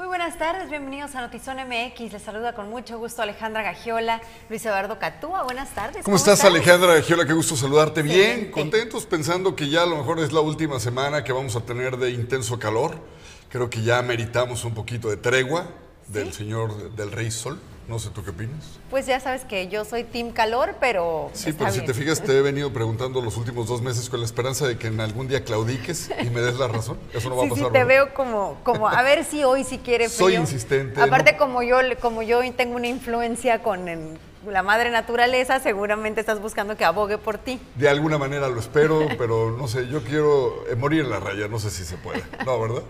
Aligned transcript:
Muy 0.00 0.06
buenas 0.06 0.38
tardes, 0.38 0.70
bienvenidos 0.70 1.14
a 1.14 1.20
Notizón 1.20 1.58
MX. 1.58 2.14
Les 2.14 2.22
saluda 2.22 2.54
con 2.54 2.70
mucho 2.70 2.98
gusto 2.98 3.20
Alejandra 3.20 3.62
Gagiola, 3.62 4.22
Luis 4.48 4.64
Eduardo 4.64 4.98
Catúa. 4.98 5.42
Buenas 5.42 5.74
tardes. 5.74 6.02
¿Cómo, 6.06 6.16
estás, 6.16 6.42
Alejandra 6.42 6.94
Gagiola? 6.94 7.26
Qué 7.26 7.34
gusto 7.34 7.54
saludarte. 7.54 8.00
Bien, 8.00 8.50
contentos 8.50 9.04
pensando 9.04 9.54
que 9.54 9.68
ya 9.68 9.82
a 9.82 9.86
lo 9.86 9.98
mejor 9.98 10.18
es 10.20 10.32
la 10.32 10.40
última 10.40 10.80
semana 10.80 11.22
que 11.22 11.34
vamos 11.34 11.54
a 11.54 11.60
tener 11.60 11.98
de 11.98 12.12
intenso 12.12 12.58
calor. 12.58 12.96
Creo 13.50 13.68
que 13.68 13.82
ya 13.82 14.00
meritamos 14.00 14.64
un 14.64 14.72
poquito 14.72 15.10
de 15.10 15.18
tregua 15.18 15.66
del 16.08 16.32
señor 16.32 16.92
del 16.92 17.12
Rey 17.12 17.30
Sol. 17.30 17.60
No 17.90 17.98
sé, 17.98 18.10
¿tú 18.10 18.22
qué 18.22 18.30
opinas? 18.30 18.78
Pues 18.88 19.06
ya 19.06 19.18
sabes 19.18 19.42
que 19.44 19.66
yo 19.66 19.84
soy 19.84 20.04
Team 20.04 20.30
Calor, 20.30 20.76
pero. 20.78 21.28
Sí, 21.32 21.52
pero 21.52 21.72
si 21.72 21.84
te 21.84 21.92
fijas, 21.92 22.22
te 22.22 22.38
he 22.38 22.40
venido 22.40 22.72
preguntando 22.72 23.20
los 23.20 23.36
últimos 23.36 23.66
dos 23.66 23.82
meses 23.82 24.08
con 24.08 24.20
la 24.20 24.26
esperanza 24.26 24.64
de 24.68 24.78
que 24.78 24.86
en 24.86 25.00
algún 25.00 25.26
día 25.26 25.42
claudiques 25.42 26.08
y 26.22 26.30
me 26.30 26.40
des 26.40 26.54
la 26.54 26.68
razón. 26.68 26.98
Eso 27.12 27.28
no 27.28 27.36
va 27.36 27.46
a 27.46 27.48
pasar. 27.48 27.66
Sí, 27.66 27.72
te 27.72 27.82
veo 27.82 28.14
como, 28.14 28.58
como, 28.62 28.88
a 28.88 29.02
ver 29.02 29.24
si 29.24 29.42
hoy 29.42 29.64
sí 29.64 29.78
quiere 29.78 30.08
frío. 30.08 30.28
Soy 30.28 30.36
insistente. 30.36 31.02
Aparte, 31.02 31.36
como, 31.36 31.64
yo, 31.64 31.78
como 32.00 32.22
yo 32.22 32.40
tengo 32.54 32.76
una 32.76 32.86
influencia 32.86 33.60
con 33.60 33.88
la 34.46 34.62
madre 34.62 34.90
naturaleza, 34.90 35.60
seguramente 35.60 36.20
estás 36.20 36.40
buscando 36.40 36.76
que 36.76 36.84
abogue 36.84 37.18
por 37.18 37.36
ti. 37.36 37.60
De 37.74 37.88
alguna 37.88 38.16
manera 38.16 38.48
lo 38.48 38.58
espero, 38.58 39.06
pero 39.18 39.50
no 39.56 39.68
sé, 39.68 39.86
yo 39.88 40.02
quiero 40.02 40.64
eh, 40.68 40.74
morir 40.74 41.00
en 41.00 41.10
la 41.10 41.20
raya, 41.20 41.46
no 41.48 41.58
sé 41.58 41.70
si 41.70 41.84
se 41.84 41.96
puede. 41.96 42.22
No, 42.46 42.58
¿verdad? 42.60 42.82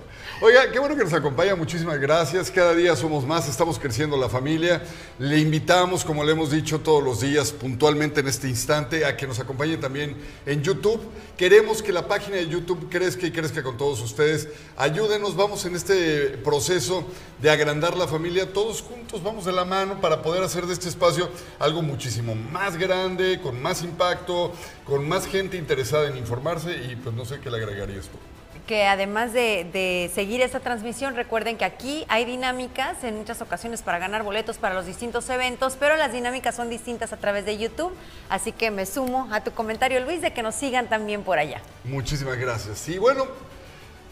Oiga, 0.43 0.71
qué 0.71 0.79
bueno 0.79 0.97
que 0.97 1.05
nos 1.05 1.13
acompaña, 1.13 1.57
muchísimas 1.57 1.99
gracias. 1.99 2.51
Cada 2.51 2.75
día 2.75 2.95
somos 2.95 3.27
más, 3.27 3.49
estamos 3.49 3.79
creciendo 3.79 4.17
la 4.17 4.29
familia. 4.29 4.83
Le 5.19 5.39
invitamos, 5.39 6.05
como 6.05 6.23
le 6.25 6.33
hemos 6.33 6.51
dicho 6.51 6.81
todos 6.81 7.03
los 7.03 7.21
días, 7.21 7.53
puntualmente 7.53 8.21
en 8.21 8.29
este 8.29 8.49
instante, 8.49 9.05
a 9.05 9.17
que 9.17 9.27
nos 9.27 9.41
acompañe 9.41 9.77
también 9.77 10.17
en 10.47 10.63
YouTube. 10.63 11.01
Queremos 11.37 11.83
que 11.83 11.93
la 11.93 12.07
página 12.07 12.37
de 12.37 12.49
YouTube 12.49 12.89
crezca 12.89 13.27
y 13.27 13.33
crezca 13.33 13.63
con 13.63 13.77
todos 13.77 14.01
ustedes. 14.01 14.49
Ayúdenos, 14.77 15.37
vamos 15.37 15.65
en 15.65 15.75
este 15.75 16.39
proceso 16.45 17.05
de 17.41 17.51
agrandar 17.51 17.97
la 17.97 18.07
familia, 18.07 18.53
todos 18.53 18.83
juntos, 18.83 19.23
vamos 19.23 19.45
de 19.45 19.53
la 19.53 19.65
mano 19.65 20.01
para 20.01 20.23
poder 20.23 20.43
hacer 20.43 20.67
de 20.67 20.75
este 20.75 20.89
espacio 20.89 21.29
algo 21.59 21.83
muchísimo 21.83 22.35
más 22.35 22.77
grande, 22.77 23.41
con 23.41 23.61
más 23.61 23.83
impacto, 23.83 24.53
con 24.85 25.09
más 25.09 25.27
gente 25.27 25.57
interesada 25.57 26.09
en 26.09 26.17
informarse 26.17 26.75
y 26.91 26.97
pues 26.97 27.15
no 27.15 27.25
sé 27.25 27.41
qué 27.41 27.51
le 27.51 27.59
agregaría 27.59 27.99
esto 27.99 28.19
que 28.71 28.87
además 28.87 29.33
de, 29.33 30.09
seguir 30.15 30.41
esta 30.43 30.61
transmisión, 30.61 31.17
recuerden 31.17 31.57
que 31.57 31.65
aquí 31.65 32.05
hay 32.09 32.25
dinámicas 32.25 33.03
en 33.03 33.17
muchas 33.17 33.43
ocasiones 33.43 33.83
para 33.83 33.99
ganar 33.99 34.23
boletos 34.23 34.59
para 34.59 34.77
los 34.77 34.87
distintos 34.87 35.29
eventos, 35.29 35.77
pero 35.77 35.97
las 35.97 36.13
dinámicas 36.13 36.55
son 36.55 36.71
distintas 36.71 37.13
a 37.13 37.17
través 37.17 37.45
de 37.45 37.59
YouTube, 37.59 37.93
así 38.29 38.53
que 38.53 38.71
me 38.71 38.87
sumo 38.87 39.29
a 39.33 39.43
tu 39.43 39.51
comentario, 39.51 39.99
Luis, 39.99 40.23
de 40.23 40.33
que 40.33 40.45
nos 40.45 40.55
sigan 40.55 40.89
también 40.89 41.25
por 41.25 41.41
allá. 41.41 41.61
Muchísimas 41.83 42.39
gracias. 42.39 42.89
Y 42.89 42.99
bueno, 42.99 43.27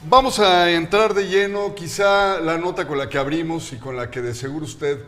vamos 0.09 0.41
a 0.41 0.69
entrar 0.73 1.15
de 1.15 1.29
lleno, 1.29 1.77
quizá 1.77 2.41
la 2.41 2.59
nota 2.59 2.89
con 2.89 2.99
la 2.99 3.09
que 3.09 3.17
abrimos 3.17 3.73
y 3.73 3.77
con 3.77 3.97
la 3.97 4.11
que 4.11 4.23
de 4.23 4.35
seguro 4.35 4.65
usted 4.65 4.99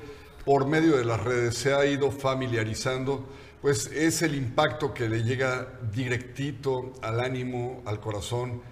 por 0.44 0.66
medio 0.66 0.96
de 0.96 1.04
las 1.04 1.22
redes 1.22 1.56
se 1.56 1.74
ha 1.74 1.84
ido 1.86 2.10
familiarizando, 2.10 3.28
pues 3.60 3.86
es 3.88 4.22
el 4.22 4.34
impacto 4.34 4.94
que 4.94 5.08
le 5.08 5.22
llega 5.22 5.68
directito 5.92 6.92
al 7.02 7.20
ánimo, 7.20 7.82
al 7.84 8.00
corazón, 8.00 8.62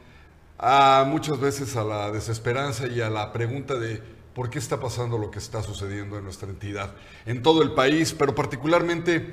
a 0.59 1.05
muchas 1.07 1.39
veces 1.39 1.77
a 1.77 1.85
la 1.85 2.11
desesperanza 2.11 2.87
y 2.87 3.01
a 3.01 3.11
la 3.11 3.33
pregunta 3.33 3.75
de 3.75 4.03
por 4.35 4.51
qué 4.51 4.59
está 4.59 4.81
pasando 4.81 5.19
lo 5.19 5.31
que 5.31 5.39
está 5.39 5.63
sucediendo 5.63 6.17
en 6.17 6.25
nuestra 6.25 6.49
entidad, 6.49 6.95
en 7.27 7.43
todo 7.43 7.63
el 7.63 7.73
país, 7.73 8.15
pero 8.17 8.35
particularmente 8.35 9.33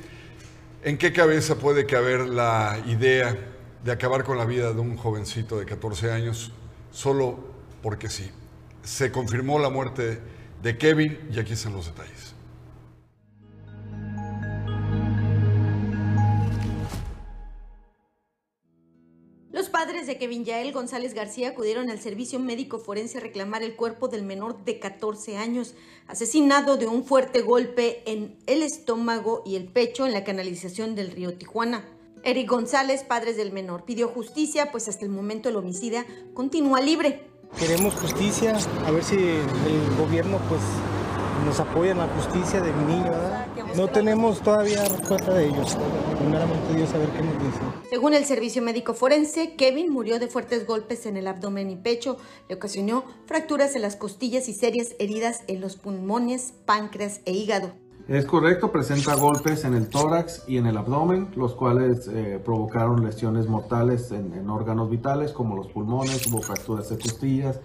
en 0.84 0.98
qué 0.98 1.14
cabeza 1.14 1.56
puede 1.56 1.86
caber 1.86 2.22
la 2.22 2.80
idea 2.88 3.36
de 3.84 3.92
acabar 3.92 4.24
con 4.24 4.38
la 4.38 4.46
vida 4.46 4.74
de 4.74 4.80
un 4.80 4.98
jovencito 4.98 5.60
de 5.60 5.66
14 5.66 6.12
años 6.12 6.52
solo 6.92 7.38
porque 7.84 8.10
sí. 8.10 8.32
Se 8.82 9.12
confirmó 9.12 9.60
la 9.60 9.70
muerte 9.70 10.20
de 10.64 10.78
Kevin 10.78 11.20
y 11.32 11.40
aquí 11.40 11.54
están 11.54 11.74
los 11.74 11.86
detalles. 11.86 12.25
De 20.06 20.18
Kevin 20.20 20.46
Yael 20.46 20.72
González 20.72 21.16
García 21.16 21.50
acudieron 21.50 21.90
al 21.90 22.00
servicio 22.00 22.40
médico 22.40 22.78
forense 22.78 23.18
a 23.18 23.22
reclamar 23.22 23.64
el 23.64 23.76
cuerpo 23.76 24.08
del 24.08 24.24
menor 24.24 24.64
de 24.64 24.78
14 24.78 25.38
años, 25.38 25.74
asesinado 26.06 26.78
de 26.78 26.86
un 26.86 27.04
fuerte 27.04 27.42
golpe 27.42 28.04
en 28.06 28.38
el 28.46 28.62
estómago 28.62 29.42
y 29.48 29.56
el 29.56 29.66
pecho 29.66 30.06
en 30.06 30.14
la 30.14 30.24
canalización 30.24 30.94
del 30.94 31.10
río 31.10 31.36
Tijuana. 31.36 31.86
Eric 32.24 32.48
González, 32.48 33.04
padres 33.04 33.36
del 33.36 33.52
menor, 33.52 33.84
pidió 33.84 34.10
justicia, 34.10 34.72
pues 34.72 34.88
hasta 34.88 35.06
el 35.06 35.12
momento 35.12 35.50
el 35.50 35.56
homicida 35.56 36.06
continúa 36.36 36.82
libre. 36.82 37.28
Queremos 37.58 37.96
justicia, 37.96 38.58
a 38.86 38.92
ver 38.92 39.04
si 39.04 39.16
el 39.16 39.96
gobierno 39.98 40.40
pues 40.50 40.62
nos 41.46 41.60
apoya 41.60 41.92
en 41.92 41.98
la 41.98 42.08
justicia 42.10 42.62
de 42.62 42.72
mi 42.74 42.94
niño. 42.94 43.12
No 43.78 43.90
tenemos 43.90 44.42
todavía 44.42 44.86
respuesta 44.86 45.34
de 45.34 45.48
ellos. 45.48 45.78
Primeramente 46.18 46.74
Dios 46.76 46.94
a 46.94 46.98
ver 46.98 47.10
qué 47.10 47.22
nos 47.22 47.34
dice. 47.40 47.60
Según 47.90 48.14
el 48.14 48.24
servicio 48.24 48.62
médico 48.62 48.94
forense, 48.94 49.56
Kevin 49.58 49.92
murió 49.92 50.18
de 50.18 50.28
fuertes 50.28 50.66
golpes 50.66 51.06
en 51.06 51.18
el 51.18 51.28
abdomen 51.28 51.70
y 51.70 51.76
pecho. 51.76 52.16
Le 52.48 52.56
ocasionó 52.56 53.04
fracturas 53.26 53.76
en 53.76 53.82
las 53.82 53.98
costillas 53.98 54.48
y 54.48 54.54
serias 54.54 54.96
heridas 54.98 55.42
en 55.48 55.60
los 55.60 55.76
pulmones, 55.76 56.54
páncreas 56.66 57.20
e 57.26 57.34
hígado. 57.34 57.74
Es 58.08 58.26
correcto, 58.26 58.72
presenta 58.72 59.16
golpes 59.16 59.66
en 59.66 59.74
el 59.74 59.90
tórax 59.90 60.44
y 60.48 60.58
en 60.58 60.68
el 60.68 60.78
abdomen, 60.78 61.32
los 61.36 61.54
cuales 61.54 62.08
eh, 62.08 62.40
provocaron 62.44 63.04
lesiones 63.04 63.50
mortales 63.50 64.12
en, 64.12 64.50
órganos 64.50 64.90
vitales 64.90 65.32
como 65.32 65.56
los 65.56 65.68
pulmones, 65.68 66.28
hubo 66.28 66.42
fracturas 66.42 66.90
de 66.90 67.00
costillas, 67.00 67.60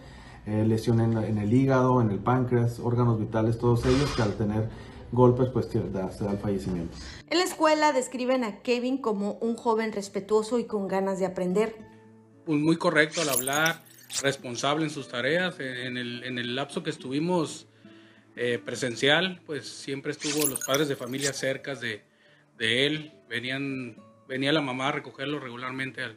eh, 0.46 0.64
lesión 0.66 1.00
en, 1.00 1.38
el 1.38 1.52
hígado, 1.52 2.00
en 2.00 2.10
el 2.10 2.18
páncreas, 2.18 2.80
órganos 2.80 3.20
vitales, 3.20 3.58
todos 3.58 3.84
ellos 3.84 4.10
que 4.16 4.22
al 4.22 4.32
tener 4.34 4.70
golpes 5.12 5.48
pues 5.52 5.66
se 5.66 5.80
da, 5.90 6.10
se 6.10 6.24
da 6.24 6.32
el 6.32 6.38
fallecimiento. 6.38 6.96
En 7.28 7.38
la 7.38 7.44
escuela 7.44 7.92
describen 7.92 8.44
a 8.44 8.62
Kevin 8.62 8.98
como 8.98 9.32
un 9.34 9.56
joven 9.56 9.92
respetuoso 9.92 10.58
y 10.58 10.64
con 10.64 10.88
ganas 10.88 11.18
de 11.18 11.26
aprender. 11.26 11.76
Muy 12.46 12.76
correcto 12.76 13.20
al 13.20 13.28
hablar, 13.28 13.82
responsable 14.22 14.84
en 14.84 14.90
sus 14.90 15.08
tareas. 15.08 15.58
En 15.60 15.96
el, 15.96 16.24
en 16.24 16.38
el 16.38 16.56
lapso 16.56 16.82
que 16.82 16.90
estuvimos 16.90 17.66
eh, 18.36 18.58
presencial, 18.64 19.40
pues 19.46 19.68
siempre 19.68 20.12
estuvo 20.12 20.46
los 20.46 20.64
padres 20.64 20.88
de 20.88 20.96
familia 20.96 21.32
cerca 21.32 21.74
de, 21.74 22.02
de, 22.58 22.86
él, 22.86 23.12
venían, 23.28 23.96
venía 24.28 24.52
la 24.52 24.60
mamá 24.60 24.88
a 24.88 24.92
recogerlo 24.92 25.40
regularmente 25.40 26.02
al, 26.02 26.16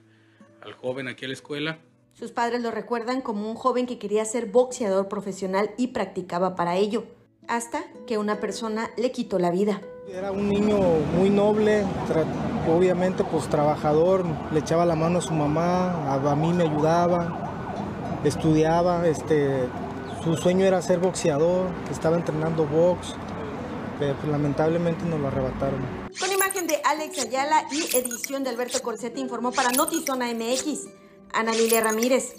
al 0.61 0.73
joven 0.73 1.07
aquí 1.07 1.25
a 1.25 1.27
la 1.27 1.33
escuela. 1.33 1.79
Sus 2.13 2.31
padres 2.31 2.61
lo 2.61 2.71
recuerdan 2.71 3.21
como 3.21 3.49
un 3.49 3.55
joven 3.55 3.87
que 3.87 3.97
quería 3.97 4.23
ser 4.25 4.45
boxeador 4.45 5.09
profesional 5.09 5.71
y 5.77 5.87
practicaba 5.87 6.55
para 6.55 6.75
ello, 6.77 7.05
hasta 7.47 7.83
que 8.07 8.17
una 8.17 8.39
persona 8.39 8.89
le 8.97 9.11
quitó 9.11 9.39
la 9.39 9.51
vida. 9.51 9.81
Era 10.07 10.31
un 10.31 10.49
niño 10.49 10.77
muy 11.17 11.29
noble, 11.29 11.83
obviamente 12.67 13.23
pues 13.23 13.47
trabajador, 13.47 14.25
le 14.51 14.59
echaba 14.59 14.85
la 14.85 14.95
mano 14.95 15.19
a 15.19 15.21
su 15.21 15.33
mamá, 15.33 15.91
a, 16.07 16.31
a 16.31 16.35
mí 16.35 16.53
me 16.53 16.63
ayudaba, 16.63 18.21
estudiaba, 18.23 19.07
este, 19.07 19.67
su 20.23 20.35
sueño 20.35 20.65
era 20.65 20.81
ser 20.81 20.99
boxeador, 20.99 21.67
estaba 21.91 22.15
entrenando 22.15 22.65
box, 22.65 23.15
pero 23.99 24.15
pues, 24.15 24.27
lamentablemente 24.31 25.05
nos 25.05 25.19
lo 25.19 25.27
arrebataron. 25.27 25.81
Con 26.19 26.31
imagen 26.31 26.67
de 26.67 26.79
Alex 26.83 27.19
Ayala 27.19 27.65
y 27.71 27.95
edición 27.95 28.43
de 28.43 28.49
Alberto 28.49 28.81
Corsetti 28.81 29.19
informó 29.19 29.51
para 29.51 29.71
Notizona 29.71 30.33
MX, 30.33 30.87
Ana 31.33 31.53
Lilia 31.53 31.81
Ramírez. 31.81 32.35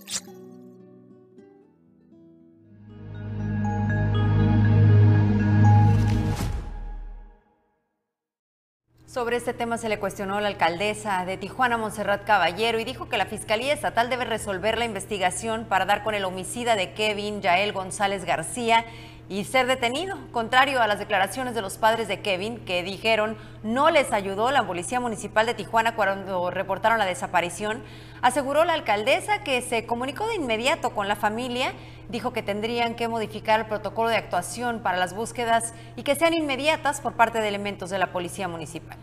Sobre 9.15 9.37
este 9.37 9.55
tema 9.55 9.79
se 9.79 9.89
le 9.89 10.01
cuestionó 10.01 10.39
a 10.39 10.41
la 10.41 10.49
alcaldesa 10.49 11.25
de 11.25 11.37
Tijuana, 11.37 11.77
Montserrat 11.77 12.25
Caballero, 12.25 12.81
y 12.81 12.85
dijo 12.85 13.09
que 13.09 13.17
la 13.17 13.27
Fiscalía 13.27 13.73
Estatal 13.73 14.11
debe 14.11 14.25
resolver 14.25 14.77
la 14.77 14.87
investigación 14.87 15.67
para 15.67 15.85
dar 15.85 16.03
con 16.03 16.17
el 16.17 16.25
homicida 16.25 16.75
de 16.75 16.95
Kevin 16.95 17.41
Yael 17.41 17.73
González 17.73 18.25
García 18.25 18.85
y 19.29 19.45
ser 19.45 19.69
detenido, 19.69 20.19
contrario 20.33 20.83
a 20.83 20.89
las 20.89 20.99
declaraciones 20.99 21.55
de 21.55 21.63
los 21.63 21.79
padres 21.79 22.09
de 22.09 22.23
Kevin 22.23 22.59
que 22.65 22.83
dijeron 22.83 23.37
no 23.63 23.89
les 23.91 24.13
ayudó 24.13 24.51
la 24.51 24.67
Policía 24.67 24.99
Municipal 24.99 25.47
de 25.47 25.55
Tijuana 25.55 25.95
cuando 25.95 26.51
reportaron 26.51 26.99
la 26.99 27.07
desaparición. 27.07 27.85
Aseguró 28.21 28.65
la 28.65 28.73
alcaldesa 28.73 29.45
que 29.45 29.63
se 29.63 29.87
comunicó 29.87 30.27
de 30.27 30.35
inmediato 30.35 30.91
con 30.91 31.07
la 31.07 31.15
familia, 31.15 31.73
dijo 32.09 32.33
que 32.33 32.43
tendrían 32.43 32.97
que 32.97 33.07
modificar 33.07 33.61
el 33.61 33.67
protocolo 33.67 34.09
de 34.09 34.17
actuación 34.17 34.81
para 34.81 34.99
las 34.99 35.15
búsquedas 35.15 35.73
y 35.95 36.03
que 36.03 36.17
sean 36.17 36.35
inmediatas 36.35 37.01
por 37.01 37.13
parte 37.13 37.41
de 37.41 37.47
elementos 37.47 37.91
de 37.91 37.99
la 37.99 38.13
Policía 38.13 38.49
Municipal 38.49 38.99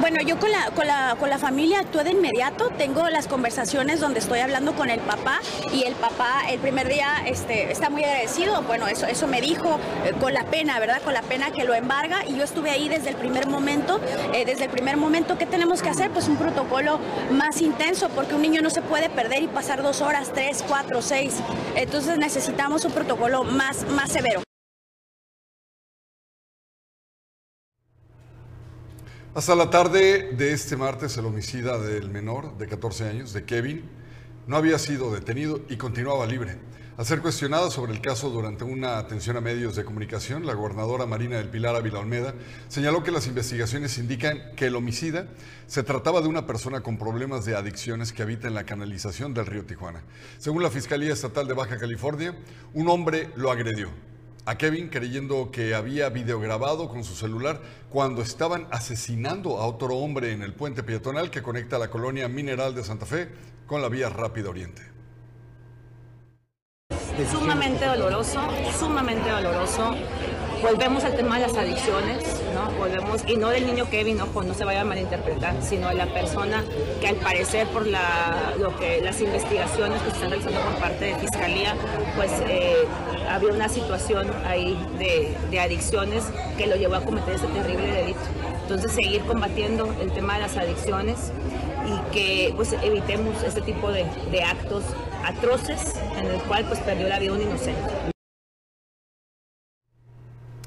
Bueno, 0.00 0.22
yo 0.24 0.38
con 0.38 0.50
la, 0.50 0.70
con, 0.70 0.86
la, 0.86 1.16
con 1.18 1.28
la 1.28 1.38
familia 1.38 1.80
actué 1.80 2.02
de 2.02 2.12
inmediato. 2.12 2.70
Tengo 2.78 3.08
las 3.10 3.26
conversaciones 3.26 4.00
donde 4.00 4.20
estoy 4.20 4.38
hablando 4.38 4.74
con 4.74 4.90
el 4.90 5.00
papá 5.00 5.40
y 5.72 5.84
el 5.84 5.94
papá 5.96 6.44
el 6.48 6.58
primer 6.60 6.88
día 6.88 7.16
este, 7.26 7.70
está 7.70 7.90
muy 7.90 8.04
agradecido. 8.04 8.62
Bueno, 8.62 8.86
eso, 8.86 9.06
eso 9.06 9.26
me 9.26 9.40
dijo 9.40 9.78
eh, 10.06 10.14
con 10.18 10.32
la 10.32 10.44
pena, 10.44 10.78
¿verdad? 10.78 11.02
Con 11.02 11.14
la 11.14 11.20
pena 11.22 11.50
que 11.50 11.64
lo 11.64 11.74
embarga 11.74 12.24
y 12.26 12.36
yo 12.36 12.44
estuve 12.44 12.70
ahí 12.70 12.88
desde 12.88 13.10
el 13.10 13.16
primer 13.16 13.48
momento. 13.48 14.00
Eh, 14.32 14.44
desde 14.46 14.64
el 14.64 14.70
primer 14.70 14.96
momento, 14.96 15.36
¿qué 15.36 15.46
tenemos 15.46 15.82
que 15.82 15.90
hacer? 15.90 16.10
Pues 16.10 16.28
un 16.28 16.36
protocolo 16.36 17.00
más 17.30 17.60
intenso 17.60 18.08
porque 18.08 18.34
un 18.34 18.40
niño 18.40 18.62
no 18.62 18.70
se 18.70 18.80
puede 18.80 19.10
perder 19.10 19.42
y 19.42 19.48
pasar 19.48 19.82
dos 19.82 20.00
horas, 20.00 20.30
tres, 20.32 20.64
cuatro, 20.66 21.02
seis. 21.02 21.34
Entonces 21.74 22.16
necesitamos 22.16 22.84
un 22.86 22.92
protocolo 22.92 23.44
más, 23.44 23.86
más 23.90 24.10
severo. 24.10 24.47
Hasta 29.34 29.54
la 29.54 29.68
tarde 29.68 30.32
de 30.32 30.52
este 30.52 30.74
martes, 30.76 31.16
el 31.18 31.26
homicida 31.26 31.78
del 31.78 32.10
menor 32.10 32.56
de 32.56 32.66
14 32.66 33.08
años, 33.10 33.32
de 33.34 33.44
Kevin, 33.44 33.84
no 34.46 34.56
había 34.56 34.78
sido 34.78 35.12
detenido 35.12 35.60
y 35.68 35.76
continuaba 35.76 36.26
libre. 36.26 36.56
Al 36.96 37.04
ser 37.04 37.20
cuestionada 37.20 37.70
sobre 37.70 37.92
el 37.92 38.00
caso 38.00 38.30
durante 38.30 38.64
una 38.64 38.98
atención 38.98 39.36
a 39.36 39.42
medios 39.42 39.76
de 39.76 39.84
comunicación, 39.84 40.46
la 40.46 40.54
gobernadora 40.54 41.04
Marina 41.04 41.36
del 41.36 41.50
Pilar 41.50 41.76
Ávila 41.76 42.00
Olmeda 42.00 42.34
señaló 42.68 43.04
que 43.04 43.12
las 43.12 43.26
investigaciones 43.26 43.98
indican 43.98 44.40
que 44.56 44.66
el 44.66 44.74
homicida 44.74 45.28
se 45.66 45.82
trataba 45.82 46.22
de 46.22 46.28
una 46.28 46.46
persona 46.46 46.80
con 46.80 46.96
problemas 46.96 47.44
de 47.44 47.54
adicciones 47.54 48.14
que 48.14 48.22
habita 48.22 48.48
en 48.48 48.54
la 48.54 48.64
canalización 48.64 49.34
del 49.34 49.46
río 49.46 49.66
Tijuana. 49.66 50.02
Según 50.38 50.62
la 50.62 50.70
Fiscalía 50.70 51.12
Estatal 51.12 51.46
de 51.46 51.54
Baja 51.54 51.78
California, 51.78 52.34
un 52.72 52.88
hombre 52.88 53.30
lo 53.36 53.50
agredió 53.52 53.90
a 54.48 54.56
Kevin 54.56 54.88
creyendo 54.88 55.50
que 55.50 55.74
había 55.74 56.08
videograbado 56.08 56.88
con 56.88 57.04
su 57.04 57.14
celular 57.14 57.60
cuando 57.90 58.22
estaban 58.22 58.66
asesinando 58.70 59.58
a 59.58 59.66
otro 59.66 59.94
hombre 59.96 60.32
en 60.32 60.42
el 60.42 60.54
puente 60.54 60.82
peatonal 60.82 61.30
que 61.30 61.42
conecta 61.42 61.78
la 61.78 61.90
colonia 61.90 62.28
Mineral 62.28 62.74
de 62.74 62.82
Santa 62.82 63.04
Fe 63.04 63.28
con 63.66 63.82
la 63.82 63.90
vía 63.90 64.08
Rápida 64.08 64.48
Oriente. 64.48 64.80
Sumamente 67.30 67.84
doloroso, 67.84 68.40
sumamente 68.78 69.28
doloroso. 69.28 69.94
Volvemos 70.62 71.04
al 71.04 71.14
tema 71.14 71.38
de 71.38 71.46
las 71.46 71.56
adicciones, 71.56 72.42
¿no? 72.52 72.70
Volvemos, 72.78 73.22
y 73.28 73.36
no 73.36 73.48
del 73.50 73.66
niño 73.66 73.88
Kevin, 73.88 74.20
ojo, 74.20 74.42
no 74.42 74.54
se 74.54 74.64
vaya 74.64 74.80
a 74.80 74.84
malinterpretar, 74.84 75.54
sino 75.62 75.88
de 75.88 75.94
la 75.94 76.06
persona 76.06 76.64
que 77.00 77.08
al 77.08 77.16
parecer 77.16 77.68
por 77.68 77.86
lo 77.86 78.76
que, 78.78 79.00
las 79.00 79.20
investigaciones 79.20 80.02
que 80.02 80.10
se 80.10 80.16
están 80.16 80.30
realizando 80.30 80.60
por 80.60 80.74
parte 80.80 81.04
de 81.06 81.14
Fiscalía, 81.16 81.74
pues 82.16 82.32
eh, 82.48 82.86
había 83.30 83.52
una 83.52 83.68
situación 83.68 84.28
ahí 84.46 84.76
de, 84.98 85.36
de 85.50 85.60
adicciones 85.60 86.24
que 86.56 86.66
lo 86.66 86.74
llevó 86.74 86.96
a 86.96 87.02
cometer 87.02 87.34
ese 87.34 87.46
terrible 87.46 87.86
delito. 87.92 88.20
Entonces 88.62 88.92
seguir 88.92 89.22
combatiendo 89.22 89.94
el 90.00 90.10
tema 90.12 90.34
de 90.34 90.40
las 90.40 90.56
adicciones 90.56 91.32
y 91.86 92.12
que 92.12 92.52
pues 92.56 92.74
evitemos 92.82 93.42
este 93.44 93.62
tipo 93.62 93.92
de, 93.92 94.04
de 94.30 94.42
actos 94.42 94.82
atroces 95.24 95.94
en 96.18 96.26
el 96.26 96.40
cual 96.42 96.64
pues 96.66 96.80
perdió 96.80 97.08
la 97.08 97.18
vida 97.18 97.32
un 97.32 97.42
inocente. 97.42 98.17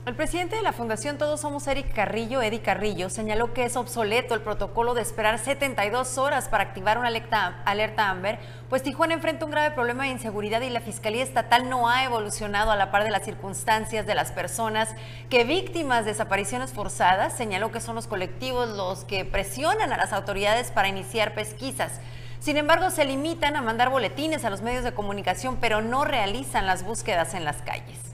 El 0.04 0.16
presidente 0.16 0.56
de 0.56 0.64
la 0.64 0.74
Fundación 0.74 1.20
Todos 1.20 1.42
Somos 1.42 1.68
Eric 1.68 1.94
Carrillo, 1.94 2.42
Eddie 2.42 2.64
Carrillo, 2.64 3.12
señaló 3.12 3.54
que 3.54 3.66
es 3.66 3.76
obsoleto 3.76 4.34
el 4.34 4.42
protocolo 4.42 4.96
de 4.96 5.04
esperar 5.04 5.38
72 5.38 6.18
horas 6.18 6.50
para 6.50 6.64
activar 6.64 6.98
una 6.98 7.10
alerta, 7.10 8.10
Amber, 8.10 8.40
pues 8.68 8.82
Tijuana 8.82 9.14
enfrenta 9.14 9.46
un 9.46 9.52
grave 9.52 9.76
problema 9.76 10.06
de 10.06 10.10
inseguridad 10.10 10.62
y 10.62 10.72
la 10.72 10.82
Fiscalía 10.82 11.22
Estatal 11.22 11.70
no 11.70 11.88
ha 11.88 12.04
evolucionado 12.04 12.72
a 12.72 12.76
la 12.76 12.90
par 12.90 13.04
de 13.04 13.12
las 13.12 13.24
circunstancias 13.24 14.08
de 14.08 14.16
las 14.16 14.32
personas 14.32 14.90
que 15.30 15.44
víctimas 15.44 16.04
de 16.04 16.14
desapariciones 16.14 16.74
forzadas, 16.74 17.38
señaló 17.38 17.72
que 17.72 17.80
son 17.80 17.94
los 17.94 18.08
colectivos 18.08 18.70
los 18.70 19.06
que 19.06 19.24
presionan 19.24 19.94
a 19.94 19.98
las 19.98 20.14
autoridades 20.14 20.72
para 20.72 20.88
iniciar 20.88 21.36
pesquisas. 21.36 22.00
Sin 22.40 22.58
embargo, 22.58 22.90
se 22.90 23.06
limitan 23.06 23.56
a 23.56 23.62
mandar 23.62 23.92
boletines 23.92 24.46
a 24.46 24.50
los 24.50 24.64
medios 24.64 24.84
de 24.84 24.96
comunicación, 24.96 25.58
pero 25.62 25.84
no 25.84 26.06
realizan 26.06 26.66
las 26.66 26.84
búsquedas 26.84 27.36
en 27.36 27.46
las 27.46 27.62
calles. 27.62 28.11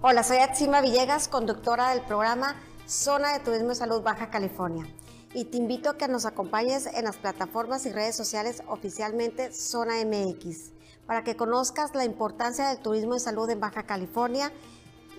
Hola, 0.00 0.22
soy 0.22 0.36
Atsima 0.36 0.80
Villegas, 0.80 1.26
conductora 1.26 1.90
del 1.90 2.02
programa 2.02 2.54
Zona 2.86 3.32
de 3.32 3.40
Turismo 3.40 3.72
y 3.72 3.74
Salud 3.74 4.00
Baja 4.00 4.30
California. 4.30 4.86
Y 5.34 5.46
te 5.46 5.56
invito 5.56 5.90
a 5.90 5.96
que 5.98 6.06
nos 6.06 6.24
acompañes 6.24 6.86
en 6.86 7.04
las 7.04 7.16
plataformas 7.16 7.84
y 7.84 7.90
redes 7.90 8.14
sociales 8.14 8.62
oficialmente 8.68 9.52
Zona 9.52 9.94
MX, 10.04 10.70
para 11.04 11.24
que 11.24 11.34
conozcas 11.34 11.96
la 11.96 12.04
importancia 12.04 12.68
del 12.68 12.78
turismo 12.78 13.16
y 13.16 13.18
salud 13.18 13.50
en 13.50 13.58
Baja 13.58 13.86
California 13.86 14.52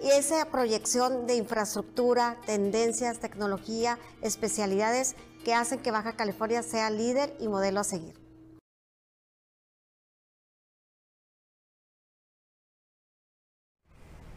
y 0.02 0.12
esa 0.12 0.46
proyección 0.46 1.28
de 1.28 1.36
infraestructura, 1.36 2.38
tendencias, 2.46 3.20
tecnología, 3.20 4.00
especialidades 4.22 5.18
que 5.44 5.54
hacen 5.54 5.80
que 5.80 5.92
Baja 5.92 6.14
California 6.14 6.64
sea 6.64 6.90
líder 6.90 7.36
y 7.42 7.50
modelo 7.50 7.82
a 7.82 7.84
seguir. 7.84 8.29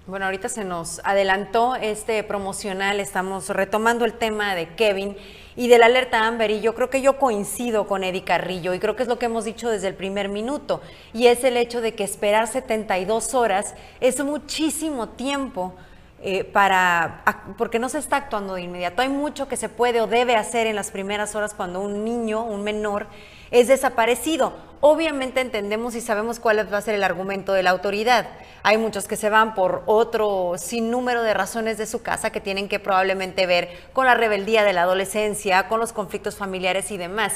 Bueno, 0.04 0.24
ahorita 0.24 0.48
se 0.48 0.64
nos 0.64 1.00
adelantó 1.04 1.76
este 1.76 2.24
promocional, 2.24 2.98
estamos 2.98 3.48
retomando 3.50 4.04
el 4.04 4.14
tema 4.14 4.56
de 4.56 4.74
Kevin 4.74 5.16
y 5.54 5.68
de 5.68 5.78
la 5.78 5.86
alerta 5.86 6.26
Amber 6.26 6.50
y 6.50 6.60
yo 6.60 6.74
creo 6.74 6.90
que 6.90 7.02
yo 7.02 7.20
coincido 7.20 7.86
con 7.86 8.02
Eddie 8.02 8.24
Carrillo 8.24 8.74
y 8.74 8.80
creo 8.80 8.96
que 8.96 9.04
es 9.04 9.08
lo 9.08 9.20
que 9.20 9.26
hemos 9.26 9.44
dicho 9.44 9.70
desde 9.70 9.86
el 9.86 9.94
primer 9.94 10.28
minuto 10.28 10.80
y 11.12 11.28
es 11.28 11.44
el 11.44 11.56
hecho 11.56 11.80
de 11.80 11.94
que 11.94 12.02
esperar 12.02 12.48
72 12.48 13.32
horas 13.34 13.76
es 14.00 14.24
muchísimo 14.24 15.10
tiempo 15.10 15.72
eh, 16.20 16.42
para, 16.42 17.22
porque 17.56 17.78
no 17.78 17.88
se 17.88 17.98
está 17.98 18.16
actuando 18.16 18.54
de 18.54 18.62
inmediato. 18.62 19.02
Hay 19.02 19.08
mucho 19.08 19.46
que 19.46 19.56
se 19.56 19.68
puede 19.68 20.00
o 20.00 20.08
debe 20.08 20.34
hacer 20.34 20.66
en 20.66 20.74
las 20.74 20.90
primeras 20.90 21.36
horas 21.36 21.54
cuando 21.54 21.80
un 21.80 22.04
niño, 22.04 22.42
un 22.42 22.64
menor, 22.64 23.06
es 23.52 23.68
desaparecido. 23.68 24.52
Obviamente 24.80 25.40
entendemos 25.40 25.94
y 25.94 26.00
sabemos 26.00 26.40
cuál 26.40 26.72
va 26.72 26.78
a 26.78 26.82
ser 26.82 26.96
el 26.96 27.04
argumento 27.04 27.52
de 27.52 27.62
la 27.62 27.70
autoridad. 27.70 28.26
Hay 28.64 28.78
muchos 28.78 29.06
que 29.06 29.14
se 29.14 29.30
van 29.30 29.54
por 29.54 29.84
otro 29.86 30.54
sinnúmero 30.56 31.22
de 31.22 31.34
razones 31.34 31.78
de 31.78 31.86
su 31.86 32.02
casa 32.02 32.30
que 32.30 32.40
tienen 32.40 32.68
que 32.68 32.80
probablemente 32.80 33.46
ver 33.46 33.68
con 33.92 34.06
la 34.06 34.16
rebeldía 34.16 34.64
de 34.64 34.72
la 34.72 34.82
adolescencia, 34.82 35.68
con 35.68 35.78
los 35.78 35.92
conflictos 35.92 36.34
familiares 36.34 36.90
y 36.90 36.96
demás. 36.96 37.34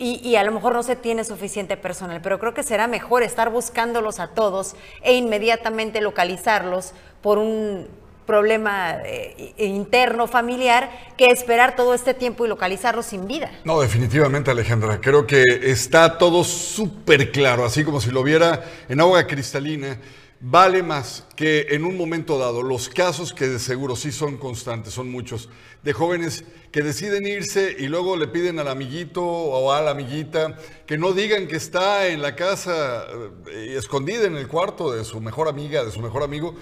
Y, 0.00 0.20
y, 0.22 0.36
a 0.36 0.44
lo 0.44 0.52
mejor 0.52 0.74
no 0.74 0.84
se 0.84 0.94
tiene 0.94 1.24
suficiente 1.24 1.76
personal, 1.76 2.20
pero 2.22 2.38
creo 2.38 2.54
que 2.54 2.62
será 2.62 2.86
mejor 2.86 3.24
estar 3.24 3.50
buscándolos 3.50 4.20
a 4.20 4.28
todos 4.28 4.76
e 5.02 5.14
inmediatamente 5.14 6.00
localizarlos 6.00 6.92
por 7.20 7.38
un 7.38 7.88
problema 8.28 8.98
eh, 9.06 9.54
interno 9.56 10.26
familiar 10.26 11.14
que 11.16 11.28
esperar 11.28 11.74
todo 11.74 11.94
este 11.94 12.12
tiempo 12.12 12.44
y 12.44 12.48
localizarlo 12.48 13.02
sin 13.02 13.26
vida. 13.26 13.50
No, 13.64 13.80
definitivamente 13.80 14.50
Alejandra, 14.50 15.00
creo 15.00 15.26
que 15.26 15.42
está 15.62 16.18
todo 16.18 16.44
súper 16.44 17.32
claro, 17.32 17.64
así 17.64 17.84
como 17.84 18.02
si 18.02 18.10
lo 18.10 18.22
viera 18.22 18.62
en 18.86 19.00
agua 19.00 19.26
cristalina. 19.26 19.98
Vale 20.40 20.84
más 20.84 21.26
que 21.34 21.68
en 21.70 21.84
un 21.84 21.96
momento 21.96 22.38
dado 22.38 22.62
los 22.62 22.90
casos 22.90 23.32
que 23.32 23.48
de 23.48 23.58
seguro 23.58 23.96
sí 23.96 24.12
son 24.12 24.36
constantes, 24.36 24.92
son 24.92 25.10
muchos, 25.10 25.48
de 25.82 25.92
jóvenes 25.92 26.44
que 26.70 26.82
deciden 26.82 27.26
irse 27.26 27.74
y 27.76 27.88
luego 27.88 28.16
le 28.16 28.28
piden 28.28 28.60
al 28.60 28.68
amiguito 28.68 29.24
o 29.24 29.72
a 29.72 29.80
la 29.80 29.92
amiguita 29.92 30.56
que 30.86 30.98
no 30.98 31.12
digan 31.12 31.48
que 31.48 31.56
está 31.56 32.06
en 32.08 32.20
la 32.20 32.36
casa 32.36 33.06
eh, 33.50 33.74
escondida 33.76 34.26
en 34.26 34.36
el 34.36 34.46
cuarto 34.46 34.92
de 34.92 35.04
su 35.04 35.18
mejor 35.20 35.48
amiga, 35.48 35.82
de 35.82 35.90
su 35.90 36.00
mejor 36.00 36.22
amigo 36.22 36.54